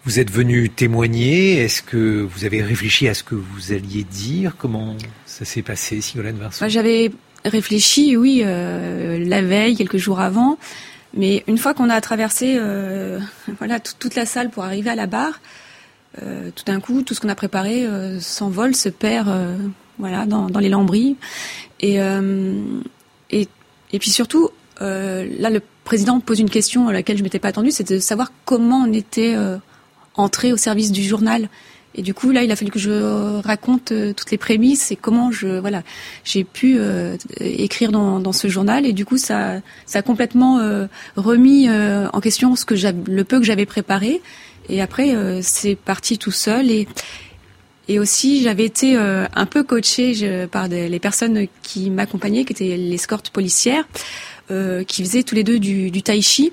vous 0.04 0.19
êtes 0.19 0.31
venu 0.31 0.69
témoigner. 0.69 1.58
Est-ce 1.58 1.82
que 1.82 2.22
vous 2.22 2.44
avez 2.44 2.62
réfléchi 2.62 3.08
à 3.08 3.14
ce 3.14 3.22
que 3.22 3.34
vous 3.34 3.72
alliez 3.72 4.04
dire? 4.04 4.56
Comment 4.58 4.96
ça 5.26 5.44
s'est 5.44 5.62
passé, 5.62 6.00
Sigolène 6.00 6.37
Vincent? 6.37 6.69
J'avais 6.69 7.12
réfléchi, 7.44 8.16
oui, 8.16 8.43
euh, 8.44 9.25
la 9.25 9.43
veille, 9.43 9.76
quelques 9.76 9.99
jours 9.99 10.20
avant. 10.20 10.58
Mais 11.14 11.44
une 11.46 11.58
fois 11.58 11.75
qu'on 11.75 11.90
a 11.90 12.00
traversé 12.00 12.56
euh, 12.58 13.20
voilà, 13.58 13.78
toute 13.78 14.14
la 14.14 14.26
salle 14.26 14.50
pour 14.50 14.64
arriver 14.64 14.90
à 14.90 14.94
la 14.94 15.06
barre, 15.06 15.40
euh, 16.22 16.50
tout 16.54 16.64
d'un 16.64 16.81
coup, 16.81 17.02
tout 17.02 17.14
ce 17.14 17.20
qu'on 17.20 17.28
a 17.28 17.34
préparé 17.34 17.87
s'envole, 18.20 18.75
se 18.75 18.88
perd 18.88 19.31
voilà, 19.99 20.26
dans, 20.26 20.49
les 20.58 20.69
lambris. 20.69 21.16
Et, 21.81 21.99
et, 23.31 23.49
et 23.93 23.99
puis 23.99 24.10
surtout, 24.10 24.50
là, 24.81 25.50
le 25.50 25.60
président 25.84 26.18
pose 26.18 26.40
une 26.40 26.50
question 26.50 26.88
à 26.88 26.92
laquelle 26.92 27.18
je 27.18 27.23
m'étais 27.23 27.38
pas 27.38 27.49
attendue, 27.49 27.71
c'était 27.71 27.94
de 27.97 28.00
savoir 28.00 28.32
comment 28.44 28.85
on 28.88 28.92
était 28.92 29.37
entrer 30.14 30.52
au 30.52 30.57
service 30.57 30.92
du 30.92 31.02
journal. 31.02 31.49
Et 31.95 32.02
du 32.02 32.14
coup, 32.14 32.31
là, 32.31 32.42
il 32.42 32.50
a 32.50 32.57
fallu 32.57 32.71
que 32.71 32.78
je 32.78 33.40
raconte 33.42 33.92
euh, 33.92 34.12
toutes 34.14 34.31
les 34.31 34.38
prémices 34.38 34.90
et 34.90 34.97
comment 34.97 35.31
je, 35.31 35.59
voilà, 35.59 35.83
j'ai 36.25 36.42
pu 36.45 36.76
euh, 36.78 37.16
écrire 37.40 37.92
dans, 37.92 38.19
dans, 38.19 38.33
ce 38.33 38.49
journal. 38.49 38.87
Et 38.87 38.92
du 38.92 39.04
coup, 39.04 39.19
ça, 39.19 39.61
ça 39.85 39.99
a 39.99 40.02
complètement 40.02 40.59
euh, 40.59 40.87
remis 41.16 41.69
euh, 41.69 42.09
en 42.12 42.21
question 42.21 42.57
ce 42.57 42.64
que 42.64 42.75
le 42.75 43.25
peu 43.25 43.38
que 43.38 43.45
j'avais 43.45 43.66
préparé. 43.66 44.23
Et 44.69 44.81
après, 44.81 45.14
euh, 45.14 45.40
c'est 45.42 45.75
parti 45.75 46.16
tout 46.16 46.31
seul. 46.31 46.71
Et, 46.71 46.88
et 47.88 47.99
aussi, 47.99 48.42
j'avais 48.42 48.64
été 48.64 48.97
un 48.97 49.47
peu 49.47 49.64
coachée 49.64 50.47
par 50.47 50.69
des, 50.69 50.88
les 50.88 51.00
personnes 51.00 51.47
qui 51.62 51.90
m'accompagnaient, 51.90 52.45
qui 52.45 52.52
étaient 52.52 52.76
l'escorte 52.76 53.31
policière, 53.31 53.88
qui 54.49 55.02
faisaient 55.02 55.25
tous 55.25 55.35
les 55.35 55.42
deux 55.42 55.59
du, 55.59 55.90
du 55.90 56.00
tai 56.00 56.23
chi. 56.23 56.52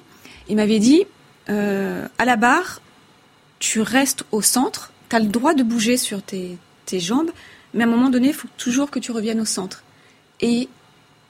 Ils 0.50 0.56
m'avaient 0.56 0.80
dit, 0.80 1.04
à 1.48 2.26
la 2.26 2.36
barre, 2.36 2.82
tu 3.60 3.82
restes 3.82 4.24
au 4.32 4.42
centre, 4.42 4.92
tu 5.10 5.16
as 5.16 5.20
le 5.20 5.28
droit 5.28 5.54
de 5.54 5.64
bouger 5.64 5.98
sur 5.98 6.22
tes, 6.22 6.58
tes 6.86 7.00
jambes, 7.00 7.32
mais 7.74 7.84
à 7.84 7.88
un 7.88 7.90
moment 7.90 8.10
donné, 8.10 8.30
il 8.30 8.34
faut 8.34 8.48
toujours 8.58 8.90
que 8.90 9.00
tu 9.00 9.12
reviennes 9.12 9.42
au 9.42 9.46
centre. 9.46 9.84
Et 10.42 10.70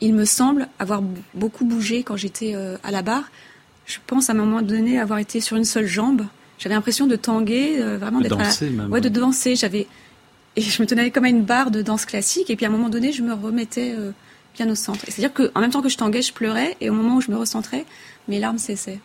il 0.01 0.13
me 0.13 0.25
semble 0.25 0.67
avoir 0.79 1.01
beaucoup 1.33 1.65
bougé 1.65 2.03
quand 2.03 2.15
j'étais 2.15 2.55
euh, 2.55 2.77
à 2.83 2.91
la 2.91 3.01
barre. 3.01 3.29
Je 3.85 3.97
pense 4.05 4.29
à 4.29 4.33
un 4.33 4.35
moment 4.35 4.61
donné 4.61 4.99
avoir 4.99 5.19
été 5.19 5.41
sur 5.41 5.57
une 5.57 5.65
seule 5.65 5.87
jambe. 5.87 6.25
J'avais 6.57 6.75
l'impression 6.75 7.07
de 7.07 7.15
tanguer, 7.15 7.81
euh, 7.81 7.97
vraiment 7.97 8.21
d'être 8.21 8.37
danser, 8.37 8.67
à... 8.67 8.69
même. 8.69 8.91
ouais, 8.91 9.01
de 9.01 9.09
danser. 9.09 9.55
J'avais 9.55 9.87
et 10.55 10.61
je 10.61 10.81
me 10.81 10.87
tenais 10.87 11.11
comme 11.11 11.25
à 11.25 11.29
une 11.29 11.43
barre 11.43 11.71
de 11.71 11.81
danse 11.81 12.05
classique. 12.05 12.49
Et 12.49 12.55
puis 12.55 12.65
à 12.65 12.69
un 12.69 12.71
moment 12.71 12.89
donné, 12.89 13.11
je 13.11 13.23
me 13.23 13.33
remettais 13.33 13.93
euh, 13.97 14.11
bien 14.55 14.69
au 14.69 14.75
centre. 14.75 15.05
C'est-à-dire 15.07 15.33
qu'en 15.33 15.61
même 15.61 15.71
temps 15.71 15.81
que 15.81 15.89
je 15.89 15.97
tanguais, 15.97 16.21
je 16.21 16.33
pleurais. 16.33 16.75
Et 16.81 16.89
au 16.89 16.93
moment 16.93 17.15
où 17.15 17.21
je 17.21 17.31
me 17.31 17.37
recentrais, 17.37 17.85
mes 18.27 18.39
larmes 18.39 18.57
cessaient. 18.57 18.99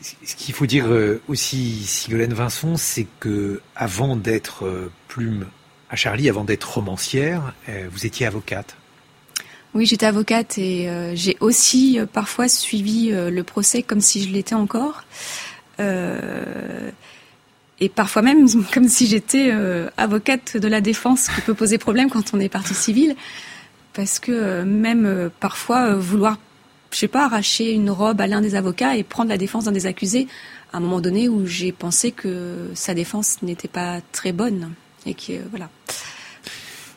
Ce 0.00 0.36
qu'il 0.36 0.54
faut 0.54 0.66
dire 0.66 0.86
aussi, 1.28 1.84
Sigolène 1.84 2.34
Vincent, 2.34 2.76
c'est 2.76 3.06
que 3.20 3.60
avant 3.76 4.16
d'être 4.16 4.90
plume 5.06 5.46
à 5.90 5.96
Charlie, 5.96 6.28
avant 6.28 6.44
d'être 6.44 6.64
romancière, 6.64 7.54
vous 7.90 8.06
étiez 8.06 8.26
avocate. 8.26 8.76
Oui, 9.74 9.86
j'étais 9.86 10.06
avocate 10.06 10.58
et 10.58 10.88
euh, 10.88 11.14
j'ai 11.14 11.36
aussi 11.40 11.98
euh, 11.98 12.06
parfois 12.06 12.48
suivi 12.48 13.10
euh, 13.12 13.30
le 13.30 13.44
procès 13.44 13.82
comme 13.82 14.00
si 14.00 14.24
je 14.24 14.32
l'étais 14.32 14.54
encore. 14.54 15.04
et 15.78 17.88
parfois 17.88 18.22
même 18.22 18.46
comme 18.74 18.88
si 18.88 19.06
j'étais 19.06 19.52
avocate 19.96 20.56
de 20.56 20.68
la 20.68 20.80
défense, 20.80 21.28
qui 21.28 21.40
peut 21.42 21.54
poser 21.54 21.78
problème 21.78 22.10
quand 22.10 22.34
on 22.34 22.40
est 22.40 22.48
partie 22.48 22.74
civile. 22.74 23.14
parce 23.92 24.18
que 24.18 24.64
même 24.64 25.30
parfois 25.38 25.94
vouloir, 25.94 26.38
je 26.90 26.96
sais 26.98 27.08
pas, 27.08 27.26
arracher 27.26 27.72
une 27.72 27.90
robe 27.90 28.20
à 28.20 28.26
l'un 28.26 28.40
des 28.40 28.54
avocats 28.54 28.96
et 28.96 29.02
prendre 29.02 29.28
la 29.30 29.38
défense 29.38 29.64
d'un 29.64 29.72
des 29.72 29.86
accusés, 29.86 30.26
à 30.72 30.78
un 30.78 30.80
moment 30.80 31.00
donné 31.00 31.28
où 31.28 31.46
j'ai 31.46 31.72
pensé 31.72 32.12
que 32.12 32.70
sa 32.74 32.94
défense 32.94 33.42
n'était 33.42 33.68
pas 33.68 34.00
très 34.12 34.32
bonne 34.32 34.72
et 35.06 35.14
que 35.14 35.46
voilà. 35.50 35.68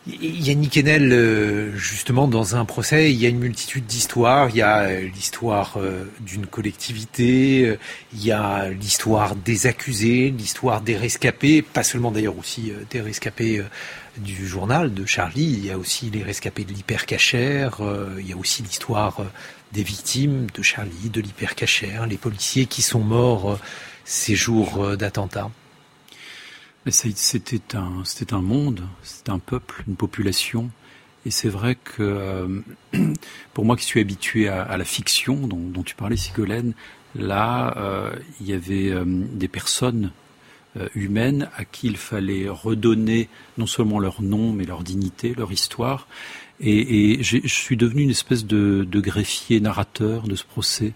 Yannick 0.08 0.78
Enel, 0.78 1.14
euh, 1.14 1.76
justement, 1.76 2.28
dans 2.28 2.56
un 2.56 2.66
procès, 2.66 3.12
il 3.12 3.20
y 3.22 3.28
a 3.28 3.30
une 3.30 3.38
multitude 3.38 3.86
d'histoires. 3.86 4.50
Il 4.50 4.56
y 4.56 4.62
a 4.64 4.80
euh, 4.80 5.02
l'histoire 5.02 5.76
euh, 5.78 6.06
d'une 6.22 6.48
collectivité, 6.48 7.78
il 8.12 8.26
y 8.26 8.32
a 8.32 8.70
l'histoire 8.70 9.36
des 9.36 9.68
accusés, 9.68 10.34
l'histoire 10.36 10.82
des 10.82 10.98
rescapés, 10.98 11.62
pas 11.62 11.84
seulement 11.84 12.10
d'ailleurs 12.10 12.38
aussi 12.38 12.74
des 12.90 13.00
rescapés 13.00 13.62
du 14.18 14.48
journal 14.48 14.94
de 14.94 15.06
Charlie, 15.06 15.44
il 15.44 15.66
y 15.66 15.72
a 15.72 15.78
aussi 15.78 16.10
les 16.10 16.24
rescapés 16.24 16.66
de 16.66 16.74
l'hypercachère, 16.74 17.80
il 18.20 18.28
y 18.28 18.34
a 18.34 18.38
aussi 18.38 18.64
l'histoire 18.64 19.22
des 19.74 19.84
victimes 19.84 20.48
de 20.54 20.62
Charlie, 20.62 21.10
de 21.10 21.22
l'hypercachère, 21.22 22.08
les 22.08 22.18
policiers 22.18 22.66
qui 22.66 22.82
sont 22.82 23.02
morts 23.02 23.60
ces 24.04 24.36
jours 24.36 24.98
d'attentat. 24.98 25.52
C'était 26.90 27.76
un, 27.76 28.42
monde, 28.42 28.82
c'était 29.04 29.30
un 29.30 29.40
peuple, 29.40 29.84
une 29.88 29.96
population. 29.96 30.72
Et 31.26 31.32
c'est 31.32 31.50
vrai 31.50 31.76
que 31.76 32.02
euh, 32.02 32.62
pour 33.54 33.66
moi 33.66 33.78
qui 33.78 33.86
suis 33.86 34.00
habitué 34.00 34.48
à, 34.48 34.76
la 34.78 34.86
fiction 34.86 35.36
dont, 35.48 35.84
tu 35.84 35.94
parlais, 35.94 36.18
Sigolène, 36.18 36.74
là, 37.14 37.76
euh, 37.78 38.12
il 38.40 38.48
y 38.48 38.54
avait 38.54 38.90
euh, 38.90 39.04
des 39.06 39.48
personnes 39.48 40.12
humaines 40.96 41.50
à 41.58 41.66
qui 41.66 41.88
il 41.88 41.98
fallait 41.98 42.48
redonner 42.48 43.28
non 43.58 43.66
seulement 43.68 44.00
leur 44.00 44.22
nom, 44.22 44.54
mais 44.54 44.64
leur 44.64 44.84
dignité, 44.84 45.34
leur 45.36 45.52
histoire. 45.52 46.08
Et, 46.62 47.20
et 47.20 47.24
je 47.24 47.46
suis 47.46 47.76
devenu 47.76 48.04
une 48.04 48.12
espèce 48.12 48.46
de, 48.46 48.88
de 48.90 49.00
greffier 49.02 49.60
narrateur 49.60 50.28
de 50.28 50.36
ce 50.36 50.46
procès. 50.46 50.94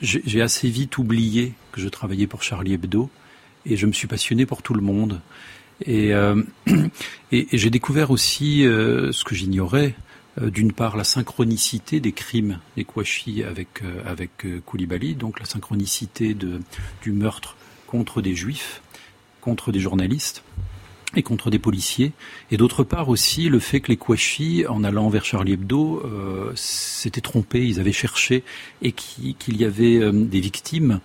j'ai 0.00 0.42
assez 0.42 0.68
vite 0.68 0.98
oublié 0.98 1.52
que 1.70 1.80
je 1.80 1.88
travaillais 1.88 2.26
pour 2.26 2.42
Charlie 2.42 2.72
Hebdo 2.72 3.10
et 3.66 3.76
je 3.76 3.86
me 3.86 3.92
suis 3.92 4.08
passionné 4.08 4.46
pour 4.46 4.62
tout 4.62 4.74
le 4.74 4.80
monde. 4.80 5.20
Et, 5.84 6.14
euh, 6.14 6.42
et, 7.32 7.46
j'ai 7.52 7.70
découvert 7.70 8.10
aussi 8.10 8.66
euh, 8.66 9.12
ce 9.12 9.24
que 9.24 9.34
j'ignorais, 9.34 9.94
euh, 10.40 10.50
d'une 10.50 10.72
part 10.72 10.96
la 10.96 11.04
synchronicité 11.04 12.00
des 12.00 12.12
crimes 12.12 12.58
des 12.76 12.84
Kouachi 12.84 13.42
avec, 13.42 13.82
avec 14.06 14.46
Koulibaly, 14.64 15.14
donc 15.14 15.40
la 15.40 15.46
synchronicité 15.46 16.34
de, 16.34 16.60
du 17.02 17.12
meurtre 17.12 17.56
contre 17.92 18.22
des 18.22 18.34
juifs, 18.34 18.80
contre 19.42 19.70
des 19.70 19.78
journalistes 19.78 20.42
et 21.14 21.22
contre 21.22 21.50
des 21.50 21.58
policiers, 21.58 22.12
et 22.50 22.56
d'autre 22.56 22.84
part 22.84 23.10
aussi 23.10 23.50
le 23.50 23.58
fait 23.58 23.80
que 23.80 23.88
les 23.88 23.98
Kouachi, 23.98 24.64
en 24.66 24.82
allant 24.82 25.10
vers 25.10 25.26
Charlie 25.26 25.52
Hebdo, 25.52 26.02
s'étaient 26.54 27.20
trompés, 27.20 27.66
ils 27.66 27.78
avaient 27.80 27.92
cherché, 27.92 28.44
et 28.80 28.92
qu'il 28.92 29.56
y 29.58 29.64
avait 29.66 30.10
des 30.10 30.40
victimes 30.40 31.00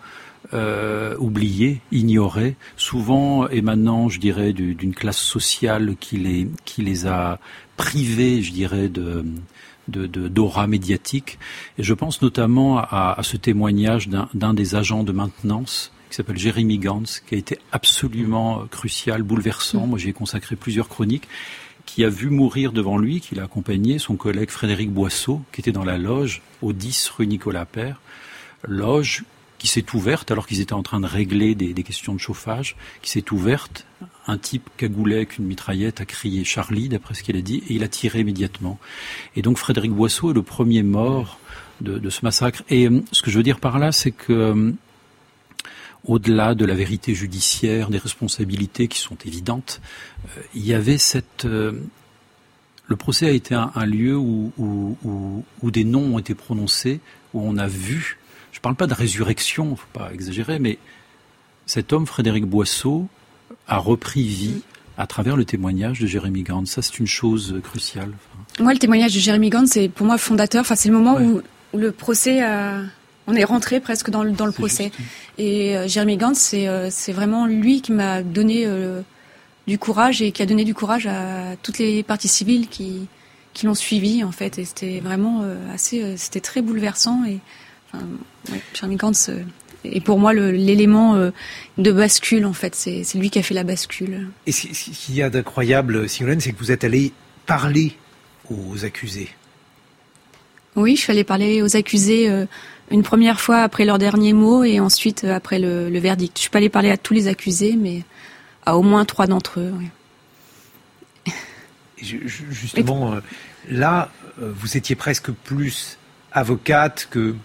euh, 0.54 1.18
oubliés, 1.18 1.82
ignorés, 1.92 2.56
souvent 2.78 3.50
émanant, 3.50 4.08
je 4.08 4.22
dirais, 4.22 4.54
d'une 4.54 4.96
classe 4.96 5.20
sociale 5.20 5.98
qui 6.00 6.16
les, 6.16 6.48
qui 6.64 6.84
les 6.84 7.06
a 7.06 7.42
privés, 7.76 8.42
je 8.42 8.54
dirais, 8.54 8.88
de 8.88 9.26
d'aura 9.90 10.68
médiatique. 10.68 11.40
Et 11.78 11.84
je 11.84 11.94
pense 11.94 12.22
notamment 12.22 12.78
à 12.78 13.20
ce 13.24 13.38
témoignage 13.38 14.10
d'un 14.10 14.54
des 14.54 14.76
agents 14.76 15.04
de 15.04 15.14
maintenance 15.14 15.94
qui 16.10 16.16
s'appelle 16.16 16.38
Jérémy 16.38 16.78
Gantz, 16.78 17.22
qui 17.28 17.36
a 17.36 17.38
été 17.38 17.60
absolument 17.72 18.66
crucial, 18.72 19.24
bouleversant. 19.24 19.88
Moi, 19.88 20.00
j'ai 20.00 20.14
consacré 20.14 20.56
plusieurs 20.56 20.88
chroniques 20.88 21.28
qui 21.86 22.04
a 22.04 22.10
vu 22.10 22.30
mourir 22.30 22.74
devant 22.74 22.98
lui, 22.98 23.22
qu'il 23.22 23.40
a 23.40 23.44
accompagné, 23.44 23.98
son 23.98 24.16
collègue 24.16 24.50
Frédéric 24.50 24.92
Boisseau, 24.92 25.42
qui 25.52 25.62
était 25.62 25.72
dans 25.72 25.86
la 25.86 25.98
loge 25.98 26.42
au 26.62 26.74
10 26.74 27.10
rue 27.10 27.28
Nicolas 27.28 27.66
Père, 27.66 28.02
loge 28.68 29.24
qui 29.58 29.68
s'est 29.68 29.86
ouverte 29.96 30.30
alors 30.32 30.48
qu'ils 30.48 30.62
étaient 30.62 30.74
en 30.74 30.84
train 30.84 31.00
de 31.00 31.08
régler 31.08 31.56
des, 31.56 31.74
questions 31.84 32.14
de 32.14 32.20
chauffage, 32.20 32.76
qui 33.02 33.10
s'est 33.10 33.32
ouverte. 33.32 33.86
Un 34.28 34.38
type 34.38 34.70
cagoulé 34.78 35.16
avec 35.16 35.38
une 35.38 35.46
mitraillette 35.46 36.02
a 36.02 36.06
crié 36.06 36.44
Charlie, 36.44 36.90
d'après 36.90 37.14
ce 37.16 37.24
qu'il 37.24 37.36
a 37.38 37.42
dit, 37.42 37.64
et 37.68 37.74
il 37.74 37.84
a 37.84 37.88
tiré 37.88 38.20
immédiatement. 38.20 38.78
Et 39.36 39.42
donc 39.42 39.58
Frédéric 39.58 39.92
Boisseau 39.92 40.32
est 40.32 40.36
le 40.36 40.44
premier 40.44 40.84
mort 40.84 41.40
de, 41.82 42.10
ce 42.10 42.20
massacre. 42.24 42.64
Et 42.70 42.88
euh, 42.88 43.02
ce 43.12 43.22
que 43.22 43.32
je 43.32 43.38
veux 43.38 43.44
dire 43.44 43.60
par 43.60 43.80
là, 43.80 43.92
c'est 43.92 44.12
que 44.12 44.34
euh, 44.34 44.72
au-delà 46.06 46.56
de 46.56 46.66
la 46.66 46.74
vérité 46.74 47.14
judiciaire, 47.14 47.90
des 47.90 47.98
responsabilités 47.98 48.88
qui 48.88 49.00
sont 49.00 49.18
évidentes, 49.26 49.82
euh, 50.26 50.42
il 50.56 50.66
y 50.66 50.74
avait 50.74 50.98
cette 50.98 51.46
le 52.90 52.96
procès 52.96 53.28
a 53.28 53.32
été 53.32 53.54
un, 53.54 53.86
lieu 53.86 54.16
où, 54.16 54.54
où, 54.58 55.72
des 55.72 55.84
noms 55.84 56.16
ont 56.16 56.20
été 56.20 56.36
prononcés, 56.36 57.02
où 57.34 57.42
on 57.42 57.58
a 57.58 57.68
vu 57.68 58.18
je 58.58 58.60
ne 58.60 58.64
parle 58.64 58.76
pas 58.76 58.88
de 58.88 58.96
résurrection, 58.96 59.76
faut 59.76 59.86
pas 59.94 60.12
exagérer, 60.12 60.58
mais 60.58 60.80
cet 61.68 61.94
homme, 61.94 62.08
Frédéric 62.08 62.46
Boisseau, 62.46 63.08
a 63.68 63.78
repris 63.78 64.24
vie 64.24 64.64
à 64.98 65.06
travers 65.06 65.38
le 65.38 65.46
témoignage 65.46 66.00
de 66.00 66.08
Jérémy 66.08 66.42
Gant. 66.42 66.66
Ça, 66.66 66.82
c'est 66.82 66.98
une 66.98 67.06
chose 67.06 67.62
cruciale. 67.64 68.14
Moi, 68.60 68.74
le 68.74 68.80
témoignage 68.80 69.14
de 69.14 69.20
Jérémy 69.20 69.52
Gant, 69.52 69.68
c'est 69.68 69.90
pour 69.90 70.08
moi 70.08 70.18
fondateur. 70.18 70.62
Enfin, 70.62 70.74
c'est 70.74 70.90
le 70.90 70.96
moment 70.96 71.22
où, 71.22 71.44
le 71.78 71.92
procès 71.92 72.42
On 73.28 73.36
est 73.36 73.44
rentré 73.44 73.80
presque 73.80 74.10
dans 74.10 74.24
le, 74.24 74.32
dans 74.32 74.46
le 74.46 74.52
procès. 74.52 74.92
Et 75.38 75.78
euh, 75.78 75.88
Jérémy 75.88 76.18
Gant, 76.18 76.34
euh, 76.54 76.88
c'est 76.90 77.12
vraiment 77.12 77.46
lui 77.46 77.82
qui 77.82 77.92
m'a 77.92 78.24
donné 78.24 78.66
euh, 78.66 79.02
du 79.68 79.78
courage 79.78 80.22
et 80.22 80.32
qui 80.32 80.42
a 80.42 80.46
donné 80.46 80.64
du 80.64 80.74
courage 80.74 81.08
à 81.08 81.56
toutes 81.62 81.78
les 81.78 82.04
parties 82.04 82.30
civiles 82.30 82.68
qui, 82.68 83.08
qui 83.54 83.66
l'ont 83.66 83.76
suivi, 83.76 84.24
en 84.24 84.32
fait. 84.32 84.58
Et 84.60 84.66
c'était 84.66 85.00
vraiment 85.02 85.44
assez... 85.74 86.16
c'était 86.18 86.42
très 86.42 86.62
bouleversant 86.62 87.26
et 87.26 87.40
Enfin, 87.94 88.06
ouais, 88.52 88.96
Gantz 88.96 89.30
est 89.84 90.02
pour 90.02 90.20
moi 90.20 90.34
l'élément 90.34 91.16
euh, 91.16 91.32
de 91.78 91.92
bascule 91.92 92.46
en 92.46 92.54
fait. 92.54 92.76
C'est 92.76 93.06
lui 93.16 93.30
qui 93.30 93.40
a 93.40 93.44
fait 93.44 93.54
la 93.54 93.64
bascule. 93.64 94.28
Et 94.46 94.52
ce 94.52 94.68
qu'il 94.68 95.16
y 95.16 95.22
a 95.22 95.30
d'incroyable, 95.30 96.10
Sigolène, 96.10 96.40
c'est 96.40 96.52
que 96.52 96.60
vous 96.60 96.72
êtes 96.72 96.84
allé 96.84 97.12
parler 97.46 97.94
aux 98.50 98.86
accusés. 98.86 99.30
Oui, 100.76 100.96
je 100.96 101.02
suis 101.02 101.12
allée 101.12 101.24
parler 101.24 101.62
aux 101.62 101.76
accusés 101.76 102.30
euh, 102.30 102.46
une 102.92 103.04
première 103.04 103.40
fois 103.40 103.58
après 103.60 103.86
leur 103.86 103.98
dernier 103.98 104.34
mot 104.34 104.64
et 104.64 104.80
ensuite 104.80 105.24
euh, 105.24 105.36
après 105.36 105.60
le, 105.60 106.00
verdict. 106.00 106.38
Je 106.38 106.42
suis 106.42 106.50
pas 106.50 106.60
allée 106.60 106.70
parler 106.70 106.90
à 106.92 106.98
tous 106.98 107.14
les 107.14 107.28
accusés, 107.28 107.76
mais 107.78 108.04
à 108.66 108.78
au 108.78 108.82
moins 108.82 109.06
trois 109.06 109.28
d'entre 109.28 109.60
eux. 109.60 109.74
Justement, 112.00 113.16
là, 113.70 114.12
vous 114.38 114.78
étiez 114.78 114.96
presque 114.96 115.32
plus 115.32 115.98
avocate 116.32 117.08
que 117.10 117.36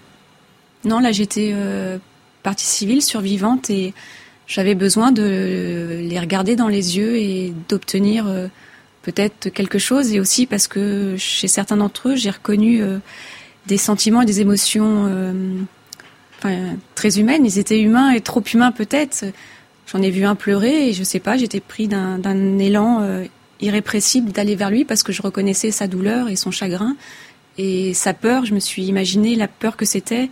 non, 0.85 0.99
là 0.99 1.13
j'étais 1.13 1.53
euh, 1.55 1.99
partie 2.43 2.65
civile 2.65 3.03
survivante 3.03 3.71
et 3.71 3.95
j'avais 4.47 4.75
besoin 4.75 5.13
de 5.13 6.01
les 6.03 6.19
regarder 6.19 6.57
dans 6.57 6.69
les 6.69 6.97
yeux 6.97 7.17
et 7.17 7.55
d'obtenir 7.69 8.27
euh, 8.27 8.49
peut-être 9.03 9.49
quelque 9.51 9.79
chose 9.79 10.13
et 10.13 10.21
aussi 10.21 10.47
parce 10.47 10.67
que 10.67 11.15
chez 11.17 11.47
certains 11.47 11.77
d'entre 11.77 12.11
eux 12.11 12.17
j'ai 12.17 12.31
reconnu 12.31 12.83
euh, 12.83 12.99
des 13.67 13.77
sentiments 13.77 14.23
et 14.23 14.27
des 14.27 14.41
émotions 14.41 15.07
enfin, 16.39 16.77
très 16.95 17.19
humaines. 17.19 17.45
Ils 17.45 17.59
étaient 17.59 17.81
humains 17.81 18.11
et 18.11 18.21
trop 18.21 18.43
humains 18.43 18.73
peut-être. 18.73 19.25
J'en 19.87 20.03
ai 20.03 20.11
vu 20.11 20.25
un 20.25 20.35
pleurer 20.35 20.89
et 20.89 20.93
je 20.93 21.05
sais 21.05 21.21
pas, 21.21 21.37
j'étais 21.37 21.61
pris 21.61 21.89
d'un 21.89 22.59
élan 22.59 23.25
irrépressible 23.61 24.33
d'aller 24.33 24.57
vers 24.57 24.71
lui 24.71 24.85
parce 24.85 25.03
que 25.03 25.13
je 25.13 25.23
reconnaissais 25.23 25.71
sa 25.71 25.87
douleur 25.87 26.29
et 26.29 26.37
son 26.37 26.51
chagrin 26.51 26.97
et 27.59 27.95
sa 27.95 28.15
peur. 28.15 28.45
Je 28.45 28.55
me 28.55 28.61
suis 28.61 28.85
imaginé 28.85 29.37
la 29.37 29.49
peur 29.49 29.77
que 29.77 29.85
c'était 29.85 30.31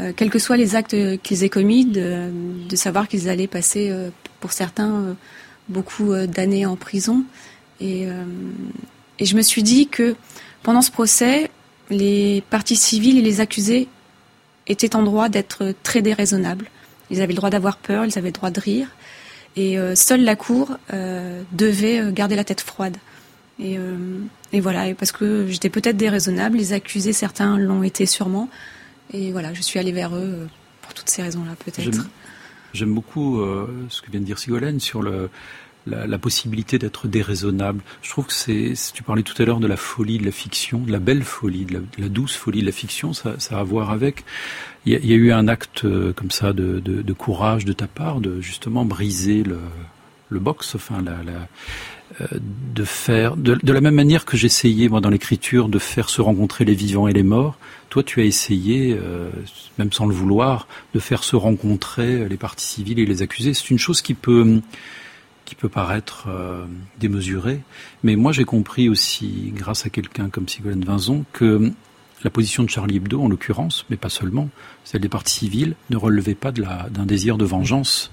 euh, 0.00 0.12
quels 0.14 0.30
que 0.30 0.38
soient 0.38 0.56
les 0.56 0.76
actes 0.76 0.96
qu'ils 1.22 1.44
aient 1.44 1.48
commis, 1.48 1.86
de, 1.86 2.30
savoir 2.74 3.08
qu'ils 3.08 3.28
allaient 3.28 3.46
passer, 3.46 3.88
euh, 3.90 4.10
pour 4.40 4.52
certains, 4.52 4.94
euh, 4.94 5.14
beaucoup 5.68 6.14
d'années 6.14 6.66
en 6.66 6.76
prison. 6.76 7.24
Et, 7.80 8.06
et, 9.18 9.26
je 9.26 9.36
me 9.36 9.42
suis 9.42 9.64
dit 9.64 9.88
que 9.88 10.14
pendant 10.62 10.80
ce 10.80 10.92
procès, 10.92 11.50
les 11.90 12.42
parties 12.50 12.76
civiles 12.76 13.18
et 13.18 13.22
les 13.22 13.40
accusés 13.40 13.88
étaient 14.66 14.96
en 14.96 15.02
droit 15.02 15.28
d'être 15.28 15.74
très 15.82 16.02
déraisonnables. 16.02 16.66
Ils 17.10 17.20
avaient 17.22 17.32
le 17.32 17.36
droit 17.36 17.50
d'avoir 17.50 17.76
peur, 17.76 18.04
ils 18.04 18.18
avaient 18.18 18.28
le 18.28 18.32
droit 18.32 18.50
de 18.50 18.60
rire. 18.60 18.88
Et 19.56 19.78
seule 19.94 20.22
la 20.22 20.36
Cour 20.36 20.76
devait 21.52 22.12
garder 22.12 22.36
la 22.36 22.44
tête 22.44 22.60
froide. 22.60 22.96
Et, 23.58 23.78
voilà, 24.60 24.94
parce 24.94 25.12
que 25.12 25.46
j'étais 25.48 25.70
peut-être 25.70 25.96
déraisonnable, 25.96 26.58
les 26.58 26.72
accusés, 26.72 27.12
certains 27.12 27.58
l'ont 27.58 27.82
été 27.82 28.06
sûrement. 28.06 28.48
Et 29.12 29.32
voilà, 29.32 29.54
je 29.54 29.62
suis 29.62 29.78
allée 29.78 29.92
vers 29.92 30.14
eux 30.16 30.20
euh, 30.20 30.46
pour 30.82 30.94
toutes 30.94 31.08
ces 31.08 31.22
raisons-là, 31.22 31.52
peut-être. 31.64 32.06
J'aime 32.72 32.92
beaucoup 32.92 33.40
euh, 33.40 33.66
ce 33.88 34.02
que 34.02 34.10
vient 34.10 34.20
de 34.20 34.24
dire 34.24 34.38
Sigolène 34.38 34.80
sur 34.80 35.00
le, 35.02 35.30
la, 35.86 36.18
possibilité 36.18 36.78
d'être 36.78 37.08
déraisonnable. 37.08 37.80
Je 38.02 38.10
trouve 38.10 38.26
que 38.26 38.32
c'est, 38.32 38.74
tu 38.92 39.02
parlais 39.02 39.22
tout 39.22 39.40
à 39.40 39.44
l'heure 39.44 39.60
de 39.60 39.66
la 39.66 39.76
folie 39.76 40.18
de 40.18 40.24
la 40.24 40.32
fiction, 40.32 40.80
de 40.80 40.92
la 40.92 40.98
belle 40.98 41.22
folie, 41.22 41.64
de 41.64 41.80
la, 41.98 42.08
douce 42.08 42.34
folie 42.34 42.60
de 42.60 42.66
la 42.66 42.72
fiction, 42.72 43.12
ça, 43.12 43.36
a 43.50 43.58
à 43.58 43.62
voir 43.62 43.90
avec. 43.90 44.24
Il 44.84 44.92
y, 44.92 45.12
a, 45.12 45.16
eu 45.16 45.32
un 45.32 45.48
acte 45.48 45.84
euh, 45.84 46.12
comme 46.12 46.30
ça 46.30 46.52
de, 46.52 47.12
courage 47.12 47.64
de 47.64 47.72
ta 47.72 47.86
part, 47.86 48.20
de 48.20 48.40
justement 48.40 48.84
briser 48.84 49.42
le, 49.42 49.58
box, 50.38 50.74
enfin 50.74 51.02
la 51.02 51.48
de 52.40 52.84
faire, 52.84 53.36
de, 53.36 53.58
la 53.64 53.80
même 53.80 53.96
manière 53.96 54.24
que 54.24 54.36
j'essayais 54.36 54.88
moi 54.88 55.00
dans 55.00 55.10
l'écriture 55.10 55.68
de 55.68 55.78
faire 55.78 56.08
se 56.08 56.22
rencontrer 56.22 56.64
les 56.64 56.74
vivants 56.74 57.08
et 57.08 57.12
les 57.12 57.24
morts, 57.24 57.58
toi 57.90 58.04
tu 58.04 58.20
as 58.20 58.24
essayé, 58.24 58.96
même 59.78 59.92
sans 59.92 60.06
le 60.06 60.14
vouloir, 60.14 60.68
de 60.94 61.00
faire 61.00 61.24
se 61.24 61.34
rencontrer 61.34 62.28
les 62.28 62.36
parties 62.36 62.64
civiles 62.64 63.00
et 63.00 63.06
les 63.06 63.22
accusés. 63.22 63.54
C'est 63.54 63.70
une 63.70 63.78
chose 63.78 64.02
qui 64.02 64.14
peut 64.14 64.60
qui 65.46 65.54
peut 65.54 65.70
paraître 65.70 66.28
démesurée, 67.00 67.62
mais 68.02 68.16
moi 68.16 68.32
j'ai 68.32 68.44
compris 68.44 68.90
aussi, 68.90 69.52
grâce 69.54 69.86
à 69.86 69.90
quelqu'un 69.90 70.28
comme 70.28 70.48
Sigolène 70.48 70.84
Vinzon, 70.84 71.24
que 71.32 71.72
la 72.24 72.30
position 72.30 72.64
de 72.64 72.68
Charlie 72.68 72.96
Hebdo, 72.96 73.22
en 73.22 73.28
l'occurrence, 73.28 73.86
mais 73.90 73.96
pas 73.96 74.08
seulement, 74.08 74.48
celle 74.84 75.00
des 75.00 75.08
partis 75.08 75.34
civils, 75.34 75.76
ne 75.90 75.96
relevait 75.96 76.34
pas 76.34 76.50
d'un 76.52 77.06
désir 77.06 77.38
de 77.38 77.44
vengeance, 77.44 78.10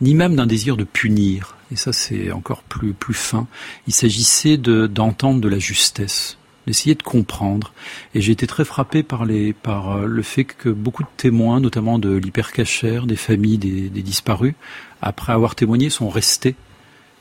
ni 0.00 0.14
même 0.14 0.36
d'un 0.36 0.46
désir 0.46 0.76
de 0.76 0.84
punir. 0.84 1.56
Et 1.70 1.76
ça, 1.76 1.92
c'est 1.92 2.30
encore 2.32 2.62
plus, 2.62 2.92
plus 2.92 3.14
fin. 3.14 3.46
Il 3.86 3.92
s'agissait 3.92 4.56
d'entendre 4.56 5.40
de, 5.40 5.48
la 5.48 5.58
justesse, 5.58 6.38
d'essayer 6.66 6.94
de 6.94 7.02
comprendre. 7.02 7.72
Et 8.14 8.20
j'ai 8.20 8.32
été 8.32 8.46
très 8.46 8.64
frappé 8.64 9.02
par, 9.02 9.24
les, 9.24 9.52
par 9.52 9.96
euh, 9.96 10.06
le 10.06 10.22
fait 10.22 10.44
que 10.44 10.68
beaucoup 10.68 11.02
de 11.02 11.08
témoins, 11.16 11.60
notamment 11.60 11.98
de 11.98 12.14
l'hypercachère, 12.14 13.06
des 13.06 13.16
familles 13.16 13.58
des, 13.58 13.88
des, 13.88 14.02
disparus, 14.02 14.54
après 15.02 15.32
avoir 15.32 15.54
témoigné, 15.54 15.90
sont 15.90 16.08
restés. 16.08 16.54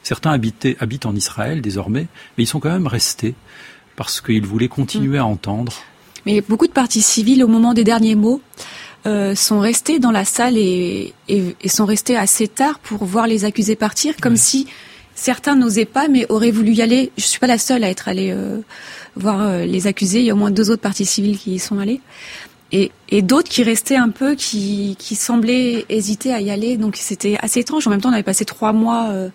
Certains 0.04 0.32
habitaient, 0.32 0.76
habitent 0.80 1.06
en 1.06 1.16
Israël 1.16 1.62
désormais, 1.62 2.08
mais 2.38 2.44
ils 2.44 2.48
sont 2.48 2.60
quand 2.60 2.72
même 2.72 2.88
restés 2.88 3.36
parce 3.96 4.22
qu'ils 4.22 4.46
voulaient 4.46 4.68
continuer 4.68 5.18
à 5.18 5.26
entendre 5.26 5.74
mais 6.26 6.42
beaucoup 6.42 6.68
de 6.68 6.72
parties 6.72 7.02
civiles, 7.02 7.44
au 7.44 7.48
moment 7.48 7.74
des 7.74 7.84
derniers 7.84 8.16
mots, 8.16 8.42
euh, 9.06 9.36
sont 9.36 9.60
restés 9.60 10.00
dans 10.00 10.12
la 10.12 10.26
salle 10.26 10.58
et, 10.58 11.14
et, 11.28 11.56
et, 11.62 11.68
sont 11.68 11.86
restés 11.86 12.16
assez 12.16 12.48
tard 12.48 12.80
pour 12.80 13.04
voir 13.04 13.28
les 13.28 13.44
accusés 13.44 13.76
partir, 13.76 14.16
comme 14.22 14.38
si 14.38 14.68
certains 15.16 15.56
n'osaient 15.56 15.86
pas, 15.86 16.08
mais 16.08 16.26
auraient 16.30 16.52
voulu 16.52 16.74
y 16.74 16.82
aller. 16.82 17.12
Je 17.18 17.24
suis 17.24 17.40
pas 17.40 17.48
la 17.48 17.58
seule 17.58 17.84
à 17.84 17.90
être 17.90 18.08
allée 18.08 18.32
euh, 18.32 18.60
voir 19.16 19.42
euh, 19.42 19.66
les 19.66 19.88
accusés. 19.88 20.20
Il 20.20 20.26
y 20.26 20.30
a 20.30 20.34
au 20.34 20.38
moins 20.38 20.52
deux 20.52 20.72
autres 20.72 20.82
parties 20.82 21.06
civiles 21.06 21.38
qui 21.38 21.56
y 21.56 21.60
sont 21.60 21.80
allées. 21.80 22.02
Et, 22.72 22.92
d'autres 23.22 23.50
qui 23.50 23.62
restaient 23.62 23.98
un 23.98 24.10
peu, 24.10 24.34
qui, 24.34 24.98
semblaient 25.00 25.86
hésiter 25.90 26.34
à 26.34 26.42
y 26.42 26.50
aller. 26.50 26.78
Donc 26.78 26.96
c'était 26.96 27.38
assez 27.40 27.60
étrange. 27.60 27.86
En 27.86 27.92
même 27.92 28.02
temps, 28.02 28.10
on 28.10 28.14
avait 28.14 28.24
passé 28.24 28.46
trois 28.46 28.74
mois 28.74 29.10
euh, 29.12 29.30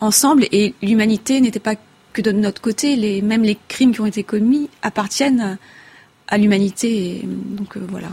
ensemble 0.00 0.46
et 0.52 0.74
l'humanité 0.82 1.40
n'était 1.40 1.60
pas 1.60 1.76
que 2.12 2.20
de 2.20 2.30
notre 2.30 2.60
côté. 2.60 2.96
Les, 2.96 3.22
même 3.22 3.42
les 3.42 3.56
crimes 3.68 3.92
qui 3.92 4.02
ont 4.02 4.06
été 4.06 4.22
commis 4.22 4.68
appartiennent 4.82 5.56
à 6.28 6.36
l'humanité. 6.36 7.22
Donc 7.24 7.78
voilà. 7.78 8.08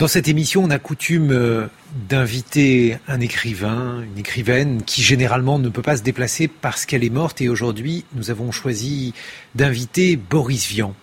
Dans 0.00 0.08
cette 0.08 0.28
émission, 0.28 0.64
on 0.64 0.70
a 0.70 0.78
coutume 0.78 1.30
euh, 1.30 1.66
d'inviter 2.08 2.96
un 3.06 3.20
écrivain, 3.20 4.02
une 4.02 4.18
écrivaine 4.18 4.82
qui 4.82 5.02
généralement 5.02 5.58
ne 5.58 5.68
peut 5.68 5.82
pas 5.82 5.98
se 5.98 6.02
déplacer 6.02 6.48
parce 6.48 6.86
qu'elle 6.86 7.04
est 7.04 7.10
morte. 7.10 7.42
Et 7.42 7.50
aujourd'hui, 7.50 8.06
nous 8.14 8.30
avons 8.30 8.50
choisi 8.50 9.12
d'inviter 9.54 10.16
Boris 10.16 10.66
Vian. 10.68 10.94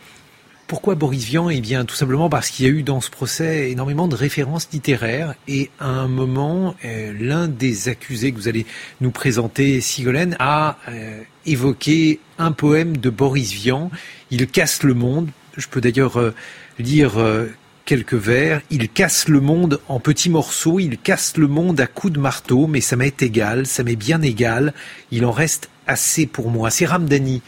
Pourquoi 0.65 0.95
Boris 0.95 1.25
Vian? 1.25 1.51
Eh 1.51 1.61
bien, 1.61 1.85
tout 1.85 1.93
simplement 1.93 2.27
parce 2.27 2.49
qu'il 2.49 2.65
y 2.65 2.69
a 2.69 2.71
eu 2.71 2.81
dans 2.81 2.99
ce 2.99 3.11
procès 3.11 3.69
énormément 3.69 4.07
de 4.07 4.15
références 4.15 4.67
littéraires. 4.73 5.35
Et 5.47 5.69
à 5.79 5.89
un 5.89 6.07
moment, 6.07 6.73
euh, 6.83 7.13
l'un 7.19 7.47
des 7.47 7.89
accusés 7.89 8.31
que 8.31 8.37
vous 8.37 8.47
allez 8.47 8.65
nous 8.99 9.11
présenter, 9.11 9.79
Sigolène, 9.79 10.35
a 10.39 10.79
évoqué 11.45 12.19
un 12.39 12.51
poème 12.51 12.97
de 12.97 13.11
Boris 13.11 13.51
Vian. 13.51 13.91
Il 14.31 14.47
casse 14.47 14.81
le 14.81 14.95
monde 14.95 15.29
je 15.57 15.67
peux 15.67 15.81
d'ailleurs 15.81 16.17
euh, 16.17 16.33
lire 16.79 17.17
euh, 17.17 17.47
quelques 17.87 18.13
vers. 18.13 18.61
Il 18.69 18.89
casse 18.89 19.29
le 19.29 19.39
monde 19.39 19.79
en 19.87 19.99
petits 19.99 20.29
morceaux, 20.29 20.79
il 20.79 20.99
casse 20.99 21.37
le 21.37 21.47
monde 21.47 21.79
à 21.79 21.87
coups 21.87 22.13
de 22.13 22.19
marteau, 22.19 22.67
mais 22.67 22.81
ça 22.81 22.95
m'est 22.95 23.23
égal, 23.23 23.65
ça 23.65 23.83
m'est 23.83 23.95
bien 23.95 24.21
égal. 24.21 24.73
Il 25.09 25.25
en 25.25 25.31
reste 25.31 25.69
assez 25.87 26.27
pour 26.27 26.51
moi. 26.51 26.69
C'est 26.69 26.85
Ramdani 26.85 27.41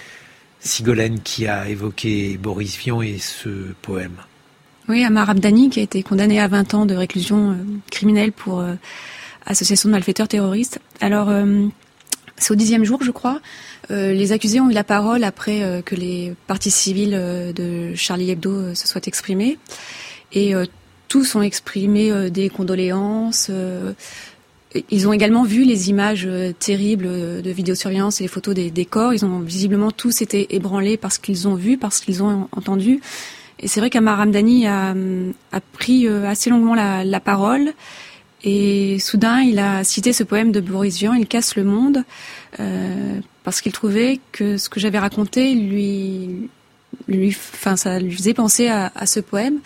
Sigolène 0.61 1.19
qui 1.19 1.45
a 1.45 1.69
évoqué 1.69 2.39
Boris 2.41 2.77
Vian 2.77 3.01
et 3.01 3.17
ce 3.19 3.49
poème. 3.81 4.15
Oui, 4.87 5.03
Amar 5.03 5.27
Ramdani 5.27 5.69
qui 5.69 5.81
a 5.81 5.83
été 5.83 6.01
condamné 6.01 6.39
à 6.39 6.47
20 6.47 6.73
ans 6.73 6.85
de 6.85 6.95
réclusion 6.95 7.51
euh, 7.51 7.55
criminelle 7.91 8.31
pour 8.31 8.65
association 9.45 9.89
de 9.89 9.91
malfaiteurs 9.91 10.27
terroristes. 10.27 10.79
Alors, 11.01 11.29
c'est 12.39 12.51
au 12.51 12.55
dixième 12.55 12.85
jour, 12.85 13.03
je 13.03 13.11
crois. 13.11 13.41
Euh, 13.91 14.13
les 14.13 14.31
accusés 14.31 14.59
ont 14.59 14.69
eu 14.69 14.73
la 14.73 14.83
parole 14.83 15.23
après 15.23 15.61
euh, 15.61 15.81
que 15.81 15.95
les 15.95 16.33
parties 16.47 16.71
civiles 16.71 17.13
euh, 17.13 17.51
de 17.53 17.93
Charlie 17.95 18.31
Hebdo 18.31 18.73
se 18.75 18.87
soient 18.87 19.01
exprimées. 19.05 19.57
Et 20.33 20.53
tous 21.07 21.35
ont 21.35 21.41
exprimé 21.41 22.29
des 22.29 22.49
condoléances. 22.49 23.49
ils 24.91 25.07
ont 25.07 25.13
également 25.13 25.43
vu 25.43 25.63
les 25.63 25.89
images 25.89 26.29
terribles 26.59 27.41
de 27.41 27.49
vidéosurveillance 27.49 28.21
et 28.21 28.25
les 28.25 28.27
photos 28.27 28.53
des, 28.53 28.85
corps. 28.85 29.13
Ils 29.13 29.25
ont 29.25 29.39
visiblement 29.39 29.91
tous 29.91 30.21
été 30.21 30.55
ébranlés 30.55 30.97
parce 30.97 31.17
qu'ils 31.17 31.47
ont 31.47 31.55
vu, 31.55 31.77
parce 31.77 31.99
qu'ils 31.99 32.21
ont 32.21 32.47
entendu. 32.51 33.01
Et 33.59 33.67
c'est 33.67 33.79
vrai 33.79 33.89
qu'Amar 33.89 34.21
a, 34.21 34.93
a, 35.51 35.61
pris 35.73 36.07
assez 36.07 36.49
longuement 36.49 36.75
la, 36.75 37.03
la 37.03 37.19
parole. 37.19 37.73
Et 38.43 38.99
soudain, 38.99 39.41
il 39.41 39.59
a 39.59 39.83
cité 39.83 40.13
ce 40.13 40.23
poème 40.23 40.51
de 40.51 40.61
Boris 40.61 40.97
Vian, 40.97 41.13
Il 41.13 41.27
casse 41.27 41.55
le 41.55 41.63
monde, 41.63 42.03
euh, 42.59 43.19
parce 43.43 43.61
qu'il 43.61 43.73
trouvait 43.73 44.19
que 44.31 44.57
ce 44.57 44.69
que 44.69 44.79
j'avais 44.79 44.99
raconté 44.99 45.53
lui, 45.53 46.49
lui, 47.07 47.29
enfin, 47.29 47.75
ça 47.75 47.99
lui 47.99 48.15
faisait 48.15 48.33
penser 48.33 48.67
à, 48.67 48.91
à 48.95 49.05
ce 49.05 49.19
poème. 49.19 49.59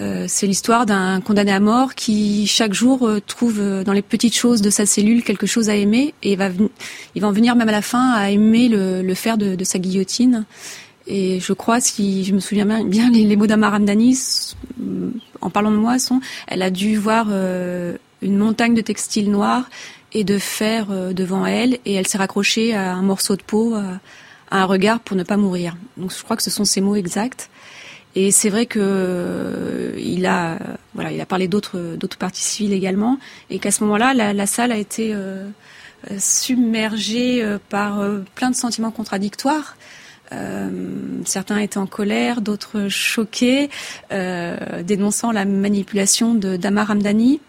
Euh, 0.00 0.24
c'est 0.28 0.46
l'histoire 0.46 0.86
d'un 0.86 1.20
condamné 1.20 1.52
à 1.52 1.60
mort 1.60 1.94
qui 1.94 2.46
chaque 2.46 2.72
jour 2.72 3.06
euh, 3.06 3.20
trouve 3.20 3.60
euh, 3.60 3.84
dans 3.84 3.92
les 3.92 4.02
petites 4.02 4.34
choses 4.34 4.62
de 4.62 4.70
sa 4.70 4.86
cellule 4.86 5.22
quelque 5.22 5.46
chose 5.46 5.68
à 5.68 5.74
aimer 5.74 6.14
et 6.22 6.36
va, 6.36 6.48
il 7.14 7.20
va 7.20 7.28
en 7.28 7.32
venir 7.32 7.54
même 7.54 7.68
à 7.68 7.72
la 7.72 7.82
fin 7.82 8.12
à 8.12 8.30
aimer 8.30 8.68
le, 8.68 9.14
fer 9.14 9.36
de, 9.36 9.62
sa 9.64 9.78
guillotine. 9.78 10.46
Et 11.06 11.40
je 11.40 11.52
crois, 11.52 11.80
si 11.80 12.24
je 12.24 12.32
me 12.32 12.40
souviens 12.40 12.84
bien, 12.84 13.10
les, 13.10 13.24
les 13.24 13.36
mots 13.36 13.46
d'Amaramdani, 13.46 14.18
en 15.40 15.50
parlant 15.50 15.70
de 15.70 15.76
moi, 15.76 15.98
sont, 15.98 16.20
elle 16.46 16.62
a 16.62 16.70
dû 16.70 16.96
voir 16.96 17.28
une 17.30 18.36
montagne 18.36 18.74
de 18.74 18.80
textiles 18.80 19.30
noirs 19.30 19.68
et 20.12 20.24
de 20.24 20.38
fer 20.38 20.86
devant 21.12 21.46
elle, 21.46 21.78
et 21.84 21.94
elle 21.94 22.06
s'est 22.06 22.18
raccrochée 22.18 22.74
à 22.74 22.92
un 22.92 23.02
morceau 23.02 23.34
de 23.34 23.42
peau, 23.42 23.74
à, 23.74 24.00
un 24.52 24.64
regard 24.64 25.00
pour 25.00 25.16
ne 25.16 25.24
pas 25.24 25.36
mourir. 25.36 25.76
Donc 25.96 26.12
je 26.16 26.22
crois 26.22 26.36
que 26.36 26.42
ce 26.42 26.50
sont 26.50 26.64
ces 26.64 26.80
mots 26.80 26.96
exacts. 26.96 27.50
Et 28.16 28.30
c'est 28.32 28.50
vrai 28.50 28.66
que 28.66 28.80
euh, 28.82 29.92
il 29.98 30.26
a, 30.26 30.58
voilà, 30.94 31.12
il 31.12 31.20
a 31.20 31.26
parlé 31.26 31.46
d'autres 31.46 31.96
d'autres 31.96 32.18
parties 32.18 32.42
civiles 32.42 32.72
également, 32.72 33.18
et 33.50 33.58
qu'à 33.58 33.70
ce 33.70 33.84
moment-là, 33.84 34.14
la, 34.14 34.32
la, 34.32 34.46
salle 34.46 34.72
a 34.72 34.76
été 34.76 35.14
submergée 36.18 37.44
par 37.68 38.02
plein 38.34 38.50
de 38.50 38.56
sentiments 38.56 38.90
contradictoires. 38.90 39.76
Euh, 40.32 40.70
certains 41.24 41.58
étaient 41.58 41.78
en 41.78 41.86
colère, 41.86 42.40
d'autres 42.40 42.88
choqués, 42.88 43.68
euh, 44.12 44.82
dénonçant 44.82 45.32
la 45.32 45.44
manipulation 45.44 46.34
de 46.34 46.56
d'Amar 46.56 46.90
Hamdani. 46.90 47.40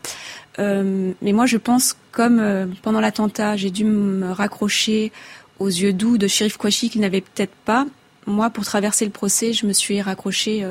Euh, 0.60 1.14
mais 1.22 1.32
moi, 1.32 1.46
je 1.46 1.58
pense, 1.58 1.96
comme 2.12 2.40
euh, 2.40 2.66
pendant 2.82 3.00
l'attentat, 3.00 3.56
j'ai 3.56 3.72
dû 3.72 3.86
me 3.86 4.32
raccrocher 4.32 5.12
aux 5.60 5.68
yeux 5.68 5.94
doux 5.94 6.18
de 6.18 6.28
Shérif 6.28 6.58
Kouachi 6.58 6.90
qu'il 6.90 7.02
n'avait 7.02 7.22
peut-être 7.22 7.54
pas. 7.66 7.86
Moi, 8.28 8.50
pour 8.50 8.66
traverser 8.66 9.06
le 9.06 9.12
procès, 9.12 9.54
je 9.54 9.66
me 9.66 9.74
suis 9.74 10.02
raccrochée 10.02 10.66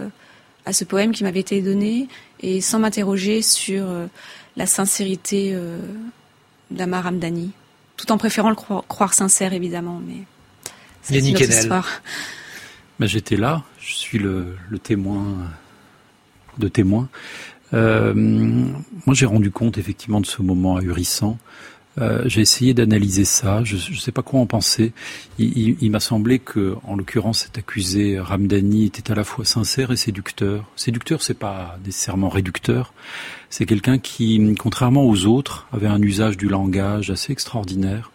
à 0.66 0.72
ce 0.72 0.84
poème 0.84 1.12
qui 1.12 1.24
m'avait 1.24 1.40
été 1.40 1.62
donné 1.62 2.08
et 2.40 2.60
sans 2.60 2.78
m'interroger 2.78 3.42
sur 3.42 3.86
la 4.56 4.66
sincérité 4.66 5.56
d'Amar 6.70 7.06
Hamdani, 7.06 7.50
tout 7.96 8.12
en 8.12 8.18
préférant 8.18 8.50
le 8.50 8.56
croire 8.56 9.14
sincère, 9.14 9.52
évidemment. 9.52 10.00
Mais 10.06 10.24
Yannick 11.14 11.42
ben, 12.98 13.06
J'étais 13.06 13.36
là, 13.36 13.64
je 13.80 13.94
suis 13.94 14.18
le, 14.18 14.56
témoin 14.82 15.24
de 16.58 16.68
témoin. 16.68 17.08
Euh, 17.72 18.12
moi, 18.14 19.14
j'ai 19.14 19.26
rendu 19.26 19.50
compte 19.50 19.78
effectivement 19.78 20.20
de 20.20 20.26
ce 20.26 20.42
moment 20.42 20.76
ahurissant. 20.76 21.38
Euh, 21.98 22.22
j'ai 22.26 22.40
essayé 22.40 22.72
d'analyser 22.72 23.24
ça. 23.24 23.62
Je 23.64 23.74
ne 23.74 23.96
sais 23.96 24.12
pas 24.12 24.22
quoi 24.22 24.40
en 24.40 24.46
penser. 24.46 24.92
Il, 25.38 25.90
m'a 25.90 26.00
semblé 26.00 26.38
que, 26.38 26.76
en 26.84 26.96
l'occurrence, 26.96 27.40
cet 27.40 27.58
accusé 27.58 28.18
Ramdani 28.20 28.86
était 28.86 29.10
à 29.10 29.14
la 29.14 29.24
fois 29.24 29.44
sincère 29.44 29.90
et 29.90 29.96
séducteur. 29.96 30.64
Séducteur, 30.76 31.22
c'est 31.22 31.34
pas 31.34 31.78
nécessairement 31.84 32.28
réducteur. 32.28 32.92
C'est 33.48 33.66
quelqu'un 33.66 33.98
qui, 33.98 34.54
contrairement 34.58 35.04
aux 35.04 35.26
autres, 35.26 35.66
avait 35.72 35.88
un 35.88 36.00
usage 36.00 36.36
du 36.36 36.48
langage 36.48 37.10
assez 37.10 37.32
extraordinaire. 37.32 38.10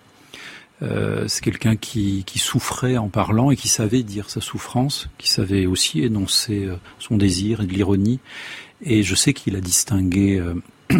Euh, 0.82 1.26
c'est 1.28 1.44
quelqu'un 1.44 1.76
qui, 1.78 2.24
qui, 2.26 2.38
souffrait 2.38 2.98
en 2.98 3.08
parlant 3.08 3.50
et 3.50 3.56
qui 3.56 3.70
savait 3.70 4.04
dire 4.04 4.30
sa 4.30 4.42
souffrance, 4.42 5.10
qui 5.18 5.30
savait 5.30 5.66
aussi 5.66 6.02
énoncer 6.02 6.66
euh, 6.66 6.76
son 7.00 7.16
désir 7.16 7.62
et 7.62 7.66
de 7.66 7.74
l'ironie. 7.74 8.20
Et 8.82 9.02
je 9.04 9.16
sais 9.16 9.34
qu'il 9.34 9.56
a 9.56 9.62
distingué 9.62 10.38
euh, 10.38 10.54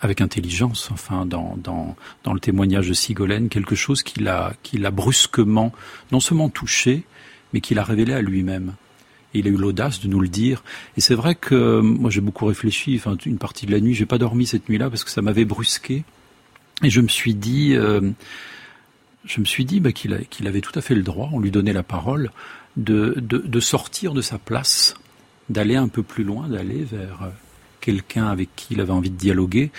avec 0.00 0.20
intelligence, 0.20 0.90
enfin, 0.92 1.26
dans, 1.26 1.56
dans, 1.56 1.96
dans, 2.24 2.32
le 2.32 2.40
témoignage 2.40 2.88
de 2.88 2.94
Sigolène, 2.94 3.48
quelque 3.48 3.74
chose 3.74 4.02
qui 4.02 4.20
l'a, 4.20 4.54
qui 4.62 4.78
l'a 4.78 4.90
brusquement, 4.90 5.72
non 6.10 6.20
seulement 6.20 6.48
touché, 6.48 7.04
mais 7.52 7.60
qui 7.60 7.74
l'a 7.74 7.84
révélé 7.84 8.14
à 8.14 8.22
lui-même. 8.22 8.74
Et 9.34 9.40
il 9.40 9.46
a 9.46 9.50
eu 9.50 9.56
l'audace 9.56 10.00
de 10.00 10.08
nous 10.08 10.20
le 10.20 10.28
dire. 10.28 10.64
Et 10.96 11.00
c'est 11.00 11.14
vrai 11.14 11.34
que 11.34 11.80
moi 11.80 12.10
j'ai 12.10 12.20
beaucoup 12.20 12.46
réfléchi, 12.46 12.96
enfin 12.96 13.16
une 13.26 13.38
partie 13.38 13.66
de 13.66 13.72
la 13.72 13.80
nuit, 13.80 13.94
j'ai 13.94 14.06
pas 14.06 14.18
dormi 14.18 14.46
cette 14.46 14.68
nuit-là 14.68 14.90
parce 14.90 15.04
que 15.04 15.10
ça 15.10 15.22
m'avait 15.22 15.44
brusqué. 15.44 16.04
Et 16.82 16.90
je 16.90 17.00
me 17.00 17.08
suis 17.08 17.34
dit, 17.34 17.76
je 19.24 19.40
me 19.40 19.44
suis 19.44 19.64
dit 19.64 19.80
bah, 19.80 19.92
qu'il 19.92 20.18
qu'il 20.30 20.48
avait 20.48 20.60
tout 20.60 20.76
à 20.76 20.82
fait 20.82 20.94
le 20.94 21.02
droit, 21.02 21.28
on 21.32 21.38
lui 21.38 21.50
donnait 21.50 21.72
la 21.72 21.82
parole, 21.82 22.30
de, 22.76 23.14
de, 23.18 23.38
de 23.38 23.60
sortir 23.60 24.14
de 24.14 24.22
sa 24.22 24.38
place, 24.38 24.94
d'aller 25.48 25.76
un 25.76 25.88
peu 25.88 26.02
plus 26.02 26.24
loin, 26.24 26.48
d'aller 26.48 26.84
vers 26.84 27.22
euh, 27.22 27.30
quelqu'un 27.80 28.26
avec 28.28 28.48
qui 28.56 28.74
il 28.74 28.80
avait 28.80 28.92
envie 28.92 29.10
de 29.10 29.16
dialoguer. 29.16 29.70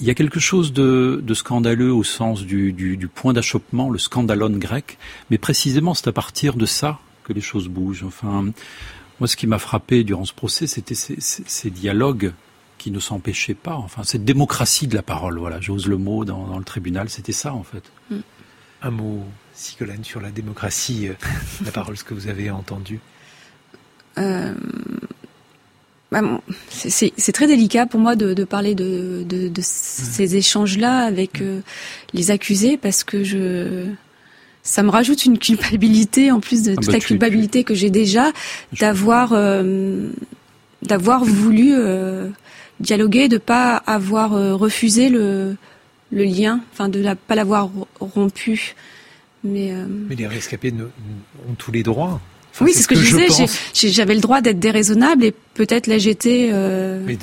Il 0.00 0.06
y 0.06 0.10
a 0.10 0.14
quelque 0.14 0.40
chose 0.40 0.72
de, 0.72 1.22
de 1.22 1.34
scandaleux 1.34 1.92
au 1.92 2.04
sens 2.04 2.42
du, 2.42 2.72
du, 2.72 2.96
du 2.96 3.08
point 3.08 3.32
d'achoppement, 3.32 3.90
le 3.90 3.98
scandalon 3.98 4.50
grec, 4.50 4.98
mais 5.30 5.38
précisément 5.38 5.94
c'est 5.94 6.08
à 6.08 6.12
partir 6.12 6.54
de 6.54 6.66
ça 6.66 6.98
que 7.24 7.32
les 7.32 7.40
choses 7.40 7.68
bougent. 7.68 8.04
Enfin, 8.04 8.46
moi 9.20 9.28
ce 9.28 9.36
qui 9.36 9.46
m'a 9.46 9.58
frappé 9.58 10.04
durant 10.04 10.24
ce 10.24 10.34
procès, 10.34 10.66
c'était 10.66 10.94
ces, 10.94 11.20
ces, 11.20 11.44
ces 11.46 11.70
dialogues 11.70 12.32
qui 12.80 12.90
ne 12.90 12.98
s'empêchaient 12.98 13.54
pas. 13.54 13.74
Enfin, 13.74 14.04
cette 14.04 14.24
démocratie 14.24 14.86
de 14.86 14.96
la 14.96 15.02
parole, 15.02 15.38
voilà, 15.38 15.60
j'ose 15.60 15.86
le 15.86 15.98
mot 15.98 16.24
dans, 16.24 16.46
dans, 16.46 16.58
le 16.58 16.64
tribunal, 16.64 17.10
c'était 17.10 17.32
ça 17.32 17.52
en 17.52 17.62
fait. 17.62 17.84
Mm. 18.10 18.20
Un 18.82 18.90
mot, 18.90 19.24
Sigolène, 19.52 20.02
sur 20.02 20.22
la 20.22 20.30
démocratie, 20.30 21.08
euh, 21.08 21.14
la 21.64 21.72
parole, 21.72 21.98
ce 21.98 22.04
que 22.04 22.14
vous 22.14 22.28
avez 22.28 22.50
entendu. 22.50 22.98
Euh, 24.16 24.54
c'est 26.68 27.32
très 27.32 27.46
délicat 27.46 27.86
pour 27.86 28.00
moi 28.00 28.16
de, 28.16 28.34
de 28.34 28.44
parler 28.44 28.74
de, 28.74 29.24
de, 29.28 29.48
de 29.48 29.60
ces 29.62 30.36
échanges-là 30.36 31.04
avec 31.04 31.40
euh, 31.40 31.60
les 32.14 32.30
accusés 32.30 32.76
parce 32.76 33.04
que 33.04 33.22
je 33.22 33.86
ça 34.62 34.82
me 34.82 34.90
rajoute 34.90 35.24
une 35.24 35.38
culpabilité 35.38 36.30
en 36.30 36.40
plus 36.40 36.62
de 36.62 36.72
ah 36.72 36.76
toute 36.76 36.86
bah, 36.86 36.92
la 36.94 36.98
culpabilité 37.00 37.60
tu... 37.60 37.64
que 37.64 37.74
j'ai 37.74 37.90
déjà 37.90 38.32
d'avoir 38.80 39.32
euh, 39.32 40.10
d'avoir 40.82 41.24
voulu 41.24 41.72
euh, 41.74 42.28
dialoguer, 42.80 43.28
de 43.28 43.38
pas 43.38 43.76
avoir 43.76 44.34
euh, 44.34 44.54
refusé 44.54 45.08
le 45.08 45.56
le 46.12 46.24
lien, 46.24 46.60
enfin 46.72 46.88
de 46.88 47.00
la, 47.00 47.14
pas 47.14 47.36
l'avoir 47.36 47.70
rompu. 48.00 48.74
Mais, 49.44 49.72
euh, 49.72 49.86
Mais 50.08 50.16
les 50.16 50.26
rescapés 50.26 50.72
ne, 50.72 50.84
ont 50.84 51.54
tous 51.56 51.72
les 51.72 51.82
droits. 51.82 52.20
Enfin, 52.52 52.64
oui, 52.64 52.72
c'est 52.74 52.82
ce 52.82 52.88
que, 52.88 52.94
que 52.94 53.00
je 53.00 53.16
disais. 53.16 53.90
J'avais 53.90 54.14
le 54.14 54.20
droit 54.20 54.40
d'être 54.40 54.58
déraisonnable 54.58 55.24
et 55.24 55.34
peut-être 55.54 55.86
là 55.86 55.98
j'étais. 55.98 56.50
Euh, 56.52 57.00
Mais 57.04 57.16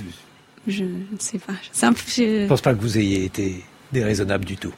je 0.67 0.83
ne 0.83 0.89
sais 1.19 1.39
pas. 1.39 1.53
Un 1.85 1.93
peu, 1.93 2.01
je 2.15 2.43
ne 2.43 2.47
pense 2.47 2.61
pas 2.61 2.73
que 2.73 2.81
vous 2.81 2.97
ayez 2.97 3.23
été 3.25 3.63
déraisonnable 3.91 4.45
du 4.45 4.57
tout. 4.57 4.73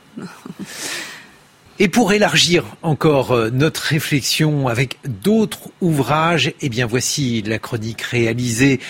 Et 1.82 1.88
pour 1.88 2.12
élargir 2.12 2.66
encore 2.82 3.32
euh, 3.32 3.50
notre 3.50 3.82
réflexion 3.82 4.68
avec 4.68 4.98
d'autres 5.08 5.70
ouvrages, 5.80 6.54
eh 6.62 6.68
bien 6.70 6.86
voici 6.86 7.42
la 7.42 7.58
chronique 7.58 8.02
réalisée 8.02 8.82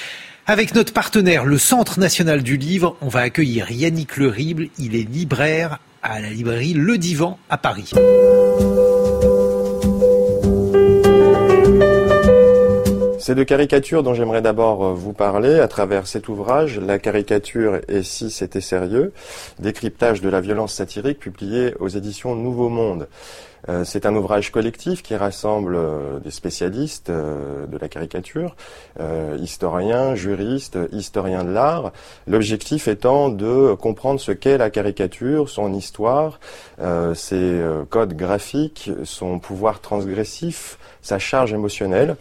avec 0.47 0.73
notre 0.73 0.91
partenaire, 0.91 1.45
le 1.45 1.59
Centre 1.59 1.99
national 1.99 2.41
du 2.41 2.57
livre. 2.57 2.97
On 3.01 3.07
va 3.07 3.19
accueillir 3.19 3.69
Yannick 3.71 4.17
Lerible. 4.17 4.69
Il 4.79 4.95
est 4.95 5.07
libraire 5.07 5.77
à 6.01 6.19
la 6.19 6.31
librairie 6.31 6.73
Le 6.73 6.97
Divan 6.97 7.37
à 7.51 7.59
Paris. 7.59 7.91
C'est 13.29 13.35
de 13.35 13.43
caricature 13.43 14.01
dont 14.01 14.15
j'aimerais 14.15 14.41
d'abord 14.41 14.95
vous 14.95 15.13
parler 15.13 15.59
à 15.59 15.67
travers 15.67 16.07
cet 16.07 16.29
ouvrage, 16.29 16.79
La 16.79 16.97
caricature 16.97 17.79
et 17.87 18.01
si 18.01 18.31
c'était 18.31 18.59
sérieux, 18.59 19.13
décryptage 19.59 20.21
de 20.21 20.29
la 20.29 20.41
violence 20.41 20.73
satirique 20.73 21.19
publié 21.19 21.75
aux 21.79 21.89
éditions 21.89 22.33
Nouveau 22.33 22.69
Monde. 22.69 23.07
Euh, 23.67 23.83
c'est 23.83 24.07
un 24.07 24.15
ouvrage 24.15 24.51
collectif 24.51 25.03
qui 25.03 25.15
rassemble 25.15 25.75
euh, 25.75 26.19
des 26.21 26.31
spécialistes 26.31 27.11
euh, 27.11 27.67
de 27.67 27.77
la 27.77 27.87
caricature, 27.87 28.55
historiens, 29.39 30.15
juristes, 30.15 30.79
historiens 30.91 31.43
de 31.43 31.51
l'art. 31.51 31.91
L'objectif 32.25 32.87
étant 32.87 33.29
de 33.29 33.75
comprendre 33.75 34.19
ce 34.19 34.31
qu'est 34.31 34.57
la 34.57 34.71
caricature, 34.71 35.49
son 35.49 35.71
histoire, 35.71 36.39
ses 37.13 37.61
codes 37.89 38.15
graphiques, 38.15 38.89
son 39.03 39.37
pouvoir 39.37 39.81
transgressif, 39.81 40.79
sa 41.01 41.19
charge 41.19 41.53
émotionnelle. 41.53 42.17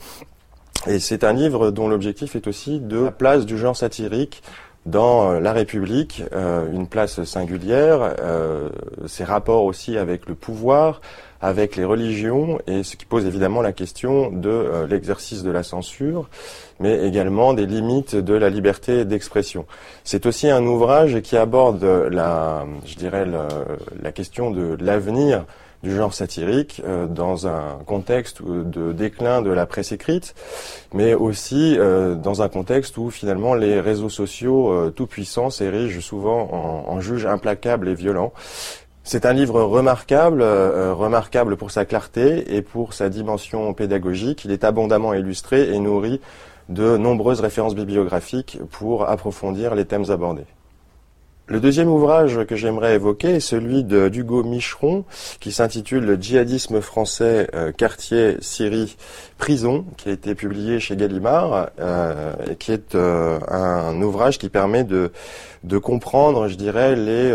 Et 0.87 1.01
c'est 1.01 1.25
un 1.25 1.33
livre 1.33 1.71
dont 1.71 1.89
l'objectif 1.89 2.37
est 2.37 2.47
aussi 2.47 2.81
de 2.81 3.05
la 3.05 3.11
place 3.11 3.47
du 3.47 3.59
genre 3.59 3.77
satirique 3.77 4.43
dans 4.89 5.39
la 5.39 5.53
République, 5.53 6.23
euh, 6.33 6.73
une 6.73 6.87
place 6.87 7.23
singulière, 7.25 8.15
euh, 8.21 8.71
ses 9.07 9.25
rapports 9.25 9.65
aussi 9.65 9.99
avec 9.99 10.27
le 10.27 10.35
pouvoir, 10.35 11.03
avec 11.41 11.77
les 11.77 11.85
religions, 11.85 12.59
et 12.67 12.83
ce 12.83 12.97
qui 12.97 13.05
pose 13.05 13.27
évidemment 13.27 13.61
la 13.61 13.73
question 13.73 14.31
de 14.31 14.49
euh, 14.49 14.87
l'exercice 14.87 15.43
de 15.43 15.51
la 15.51 15.63
censure, 15.63 16.29
mais 16.81 17.07
également 17.07 17.53
des 17.53 17.67
limites 17.67 18.17
de 18.17 18.35
la 18.35 18.49
liberté 18.49 19.05
d'expression. 19.05 19.67
C'est 20.05 20.27
aussi 20.27 20.49
un 20.49 20.65
ouvrage 20.65 21.21
qui 21.21 21.37
aborde 21.37 21.85
la, 21.85 22.65
je 22.87 22.95
dirais, 22.95 23.27
la 24.03 24.13
question 24.13 24.51
de 24.51 24.77
l'avenir 24.81 25.45
du 25.83 25.95
genre 25.95 26.13
satirique 26.13 26.83
euh, 26.85 27.07
dans 27.07 27.47
un 27.47 27.79
contexte 27.87 28.43
de 28.43 28.93
déclin 28.93 29.43
de 29.43 29.51
la 29.51 29.67
presse 29.67 29.93
écrite, 29.93 30.35
mais 30.93 31.15
aussi 31.15 31.77
euh, 31.79 32.15
dans 32.15 32.43
un 32.43 32.49
contexte 32.49 32.97
où 32.97 33.11
finalement 33.11 33.55
les 33.55 33.81
réseaux 33.81 34.09
sociaux 34.09 34.73
euh, 34.73 34.91
tout 34.91 35.07
puissants 35.07 35.51
s'érigent 35.51 36.01
souvent 36.01 36.49
en, 36.89 37.01
juges 37.01 37.27
implacables 37.27 37.89
et 37.89 37.95
violents. 37.95 38.33
C'est 39.05 39.25
un 39.25 39.33
livre 39.33 39.63
remarquable, 39.63 40.43
remarquable 40.43 41.57
pour 41.57 41.71
sa 41.71 41.85
clarté 41.85 42.57
et 42.57 42.61
pour 42.61 42.93
sa 42.93 43.09
dimension 43.09 43.73
pédagogique. 43.73 44.45
Il 44.45 44.51
est 44.51 44.65
abondamment 44.65 45.15
illustré 45.15 45.73
et 45.73 45.79
nourri 45.79 46.21
de 46.69 46.97
nombreuses 46.99 47.41
références 47.41 47.75
bibliographiques 47.75 48.59
pour 48.71 49.09
approfondir 49.09 49.75
les 49.75 49.87
thèmes 49.87 50.11
abordés. 50.11 50.45
Le 51.51 51.61
deuxième 51.61 51.89
ouvrage 51.89 52.45
que 52.45 52.57
j'aimerais 52.57 52.97
évoquer 52.97 53.37
est 53.37 53.41
celui 53.41 53.83
d'Hugo 53.83 54.43
Micheron, 54.43 55.07
qui 55.41 55.51
s'intitule 55.51 56.05
Le 56.05 56.17
djihadisme 56.17 56.83
français, 56.83 57.49
euh, 57.55 57.73
quartier, 57.73 58.37
Syrie, 58.43 58.99
prison, 59.39 59.87
qui 59.97 60.11
a 60.11 60.13
été 60.13 60.35
publié 60.35 60.79
chez 60.79 60.95
Gallimard, 60.95 61.71
euh, 61.81 62.35
et 62.51 62.57
qui 62.57 62.71
est 62.73 62.95
euh, 62.95 63.39
un 63.49 63.99
ouvrage 64.03 64.37
qui 64.37 64.51
permet 64.51 64.85
de, 64.85 65.11
comprendre, 65.83 66.49
je 66.49 66.57
dirais, 66.57 66.95
les, 66.97 67.35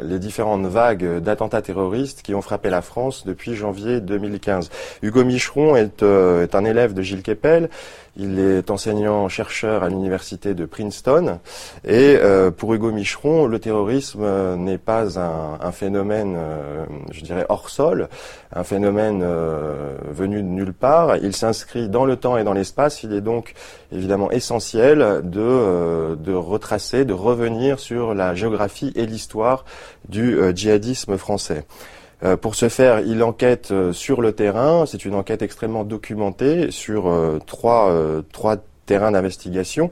les 0.00 0.18
différentes 0.18 0.64
vagues 0.64 1.18
d'attentats 1.18 1.60
terroristes 1.60 2.22
qui 2.22 2.34
ont 2.34 2.40
frappé 2.40 2.70
la 2.70 2.80
France 2.80 3.26
depuis 3.26 3.54
janvier 3.54 4.00
2015. 4.00 4.70
Hugo 5.02 5.22
Micheron 5.22 5.76
est, 5.76 6.02
est 6.02 6.54
un 6.54 6.64
élève 6.64 6.94
de 6.94 7.02
Gilles 7.02 7.22
Kepel. 7.22 7.68
Il 8.16 8.38
est 8.38 8.70
enseignant-chercheur 8.70 9.82
à 9.82 9.88
l'université 9.88 10.52
de 10.52 10.66
Princeton. 10.66 11.38
Et 11.84 12.18
euh, 12.20 12.50
pour 12.50 12.74
Hugo 12.74 12.92
Micheron, 12.92 13.46
le 13.46 13.58
terrorisme 13.58 14.20
euh, 14.22 14.54
n'est 14.56 14.76
pas 14.76 15.18
un, 15.18 15.72
phénomène, 15.72 16.34
euh, 16.36 16.84
je 17.10 17.22
dirais, 17.22 17.46
hors 17.48 17.70
sol, 17.70 18.08
un 18.54 18.64
phénomène 18.64 19.24
venu 20.10 20.42
de 20.42 20.48
nulle 20.48 20.74
part. 20.74 21.16
Il 21.16 21.34
s'inscrit 21.34 21.88
dans 21.88 22.04
le 22.04 22.16
temps 22.16 22.36
et 22.36 22.44
dans 22.44 22.52
l'espace. 22.52 23.02
Il 23.02 23.14
est 23.14 23.22
donc 23.22 23.54
évidemment 23.90 24.30
essentiel 24.30 25.22
de, 25.24 26.14
de 26.14 26.34
retracer, 26.34 27.06
de 27.06 27.14
revenir 27.14 27.80
sur 27.80 28.12
la 28.12 28.34
géographie 28.34 28.92
et 28.94 29.06
l'histoire 29.06 29.64
du 30.08 30.38
djihadisme 30.54 31.16
français. 31.16 31.64
Euh, 32.24 32.36
pour 32.36 32.54
ce 32.54 32.68
faire, 32.68 33.00
il 33.00 33.22
enquête 33.22 33.70
euh, 33.70 33.92
sur 33.92 34.20
le 34.20 34.32
terrain. 34.32 34.86
C'est 34.86 35.04
une 35.04 35.14
enquête 35.14 35.42
extrêmement 35.42 35.84
documentée 35.84 36.70
sur 36.70 37.08
euh, 37.08 37.38
trois, 37.46 37.92
trois 38.32 38.56
terrains 38.86 39.12
d'investigation. 39.12 39.90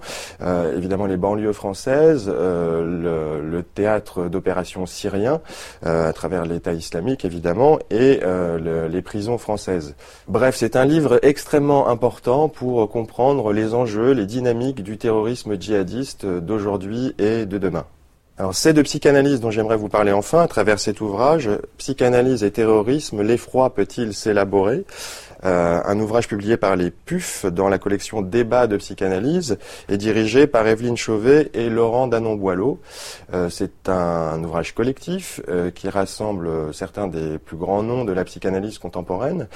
Évidemment, 0.76 1.06
les 1.06 1.16
banlieues 1.16 1.52
françaises, 1.52 2.28
le, 2.28 3.62
théâtre 3.74 4.28
d'opérations 4.28 4.84
syrien, 4.84 5.40
à 5.82 6.12
travers 6.12 6.44
l'État 6.44 6.72
islamique, 6.72 7.24
évidemment, 7.24 7.78
et 7.90 8.20
le, 8.22 8.88
les 8.88 9.02
prisons 9.02 9.38
françaises. 9.38 9.94
Bref, 10.26 10.56
c'est 10.56 10.74
un 10.74 10.84
livre 10.84 11.20
extrêmement 11.22 11.88
important 11.88 12.48
pour 12.48 12.90
comprendre 12.90 13.52
les 13.52 13.74
enjeux, 13.74 14.10
les 14.10 14.26
dynamiques 14.26 14.82
du 14.82 14.98
terrorisme 14.98 15.58
djihadiste 15.58 16.26
d'aujourd'hui 16.26 17.14
et 17.18 17.46
de 17.46 17.58
demain. 17.58 17.86
Alors 18.40 18.54
c'est 18.54 18.72
de 18.72 18.80
psychanalyse 18.80 19.40
dont 19.40 19.50
j'aimerais 19.50 19.76
vous 19.76 19.90
parler 19.90 20.12
enfin 20.12 20.40
à 20.40 20.48
travers 20.48 20.80
cet 20.80 21.02
ouvrage, 21.02 21.50
Psychanalyse 21.76 22.42
et 22.42 22.50
terrorisme, 22.50 23.20
l'effroi 23.20 23.74
peut-il 23.74 24.14
s'élaborer? 24.14 24.86
Euh, 25.44 25.80
Un 25.84 25.98
ouvrage 26.00 26.28
publié 26.28 26.56
par 26.56 26.76
les 26.76 26.90
PUF 26.90 27.46
dans 27.46 27.68
la 27.68 27.78
collection 27.78 28.22
Débat 28.22 28.66
de 28.66 28.76
psychanalyse 28.76 29.58
et 29.88 29.96
dirigé 29.96 30.46
par 30.46 30.66
Evelyne 30.66 30.96
Chauvet 30.96 31.50
et 31.54 31.70
Laurent 31.70 32.08
Danon-Boileau. 32.08 32.80
Euh, 33.34 33.48
c'est 33.48 33.88
un, 33.88 34.42
ouvrage 34.44 34.74
collectif 34.74 35.40
euh, 35.48 35.70
qui 35.70 35.88
rassemble 35.88 36.74
certains 36.74 37.06
des 37.06 37.38
plus 37.38 37.56
grands 37.56 37.82
noms 37.82 38.04
de 38.04 38.12
la 38.12 38.24
psychanalyse 38.24 38.78
contemporaine 38.78 39.48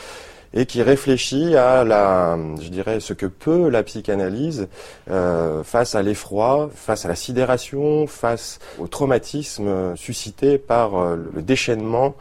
et 0.56 0.66
qui 0.66 0.82
réfléchit 0.82 1.56
à 1.56 1.82
la, 1.82 2.38
je 2.62 2.68
dirais, 2.68 3.00
ce 3.00 3.12
que 3.12 3.26
peut 3.26 3.68
la 3.68 3.82
psychanalyse 3.82 4.68
face 5.08 5.96
à 5.96 6.02
l'effroi, 6.02 6.70
face 6.72 7.04
à 7.04 7.08
la 7.08 7.16
sidération, 7.16 8.06
face 8.06 8.60
au 8.78 8.86
traumatisme 8.86 9.96
suscité 9.96 10.58
par 10.58 11.16
le 11.16 11.42
déchaînement 11.42 12.14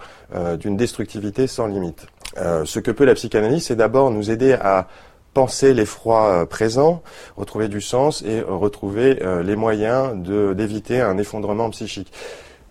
d'une 0.58 0.78
destructivité 0.78 1.46
sans 1.46 1.68
limite. 1.68 2.08
Euh, 2.38 2.66
ce 2.66 2.80
que 2.80 2.92
peut 2.92 3.06
la 3.06 3.16
psychanalyse, 3.16 3.66
c'est 3.66 3.76
d'abord 3.76 4.12
nous 4.12 4.32
aider 4.32 4.54
à 4.54 4.88
penser 5.34 5.74
l'effroi 5.74 6.48
présent, 6.48 7.02
retrouver 7.38 7.68
du 7.68 7.82
sens 7.82 8.22
et 8.22 8.42
retrouver 8.42 9.20
les 9.44 9.56
moyens 9.56 10.16
d'éviter 10.56 11.02
un 11.02 11.18
effondrement 11.18 11.72
psychique. 11.72 12.14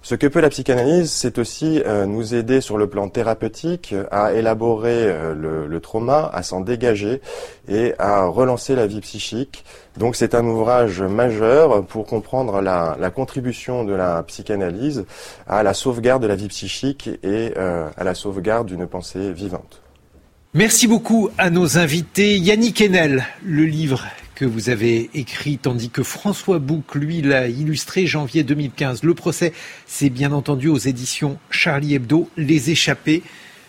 Ce 0.05 0.17
que 0.17 0.27
peut 0.27 0.41
la 0.41 0.49
psychanalyse, 0.49 1.13
c'est 1.13 1.39
aussi 1.39 1.81
euh, 1.87 2.07
nous 2.07 2.35
aider 2.35 2.61
sur 2.61 2.77
le 2.77 2.89
plan 2.89 3.09
thérapeutique 3.09 3.95
à 4.11 4.33
élaborer 4.33 4.91
euh, 4.97 5.69
le, 5.69 5.81
trauma, 5.81 6.29
à 6.35 6.43
s'en 6.43 6.61
dégager 6.61 7.21
et 7.69 7.95
à 8.01 8.25
relancer 8.27 8.75
la 8.75 8.89
vie 8.89 9.01
psychique. 9.01 9.65
Donc 9.97 10.17
c'est 10.17 10.35
un 10.35 10.45
ouvrage 10.45 11.03
majeur 11.03 11.87
pour 11.87 12.07
comprendre 12.07 12.61
la, 12.61 13.11
contribution 13.15 13.85
de 13.85 13.95
la 13.95 14.25
psychanalyse 14.25 15.05
à 15.47 15.63
la 15.63 15.73
sauvegarde 15.73 16.23
de 16.23 16.27
la 16.27 16.35
vie 16.35 16.49
psychique 16.49 17.09
et 17.23 17.53
euh, 17.57 17.89
à 17.97 18.03
la 18.03 18.17
sauvegarde 18.17 18.67
d'une 18.67 18.89
pensée 18.89 19.33
vivante. 19.33 19.83
Merci 20.53 20.89
beaucoup 20.89 21.31
à 21.39 21.49
nos 21.49 21.79
invités. 21.79 22.39
Yannick 22.39 22.83
Enel, 22.83 23.25
le 23.45 23.65
livre 23.65 24.05
que 24.43 24.47
vous 24.49 24.71
avez 24.71 25.09
écrit, 25.15 25.57
tandis 25.57 25.89
que 25.89 26.03
François 26.03 26.59
Bouc, 26.59 26.97
lui, 26.97 27.23
l'a 27.23 27.47
illustré 27.47 28.09
janvier 28.09 28.43
2015. 28.43 29.05
Le 29.05 29.15
procès, 29.15 29.53
c'est 29.87 30.11
bien 30.11 30.33
entendu 30.33 30.67
aux 30.67 30.79
éditions 30.79 31.39
Charlie 31.49 31.95
Hebdo, 31.95 32.29
Les 32.37 32.71
Échappés. 32.71 33.23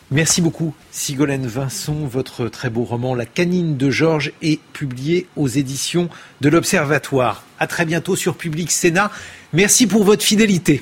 Merci 0.09 0.41
beaucoup, 0.41 0.73
Sigolène 0.89 1.45
Vincent. 1.45 2.07
Votre 2.07 2.47
très 2.47 2.71
beau 2.71 2.85
roman 2.85 3.13
La 3.13 3.27
canine 3.27 3.77
de 3.77 3.91
Georges 3.91 4.31
est 4.41 4.59
publié 4.73 5.27
aux 5.35 5.47
éditions 5.47 6.09
de 6.41 6.49
l'Observatoire. 6.49 7.45
À 7.59 7.67
très 7.67 7.85
bientôt 7.85 8.15
sur 8.15 8.35
Public 8.35 8.71
Sénat. 8.71 9.11
Merci 9.53 9.85
pour 9.85 10.03
votre 10.03 10.23
fidélité. 10.23 10.81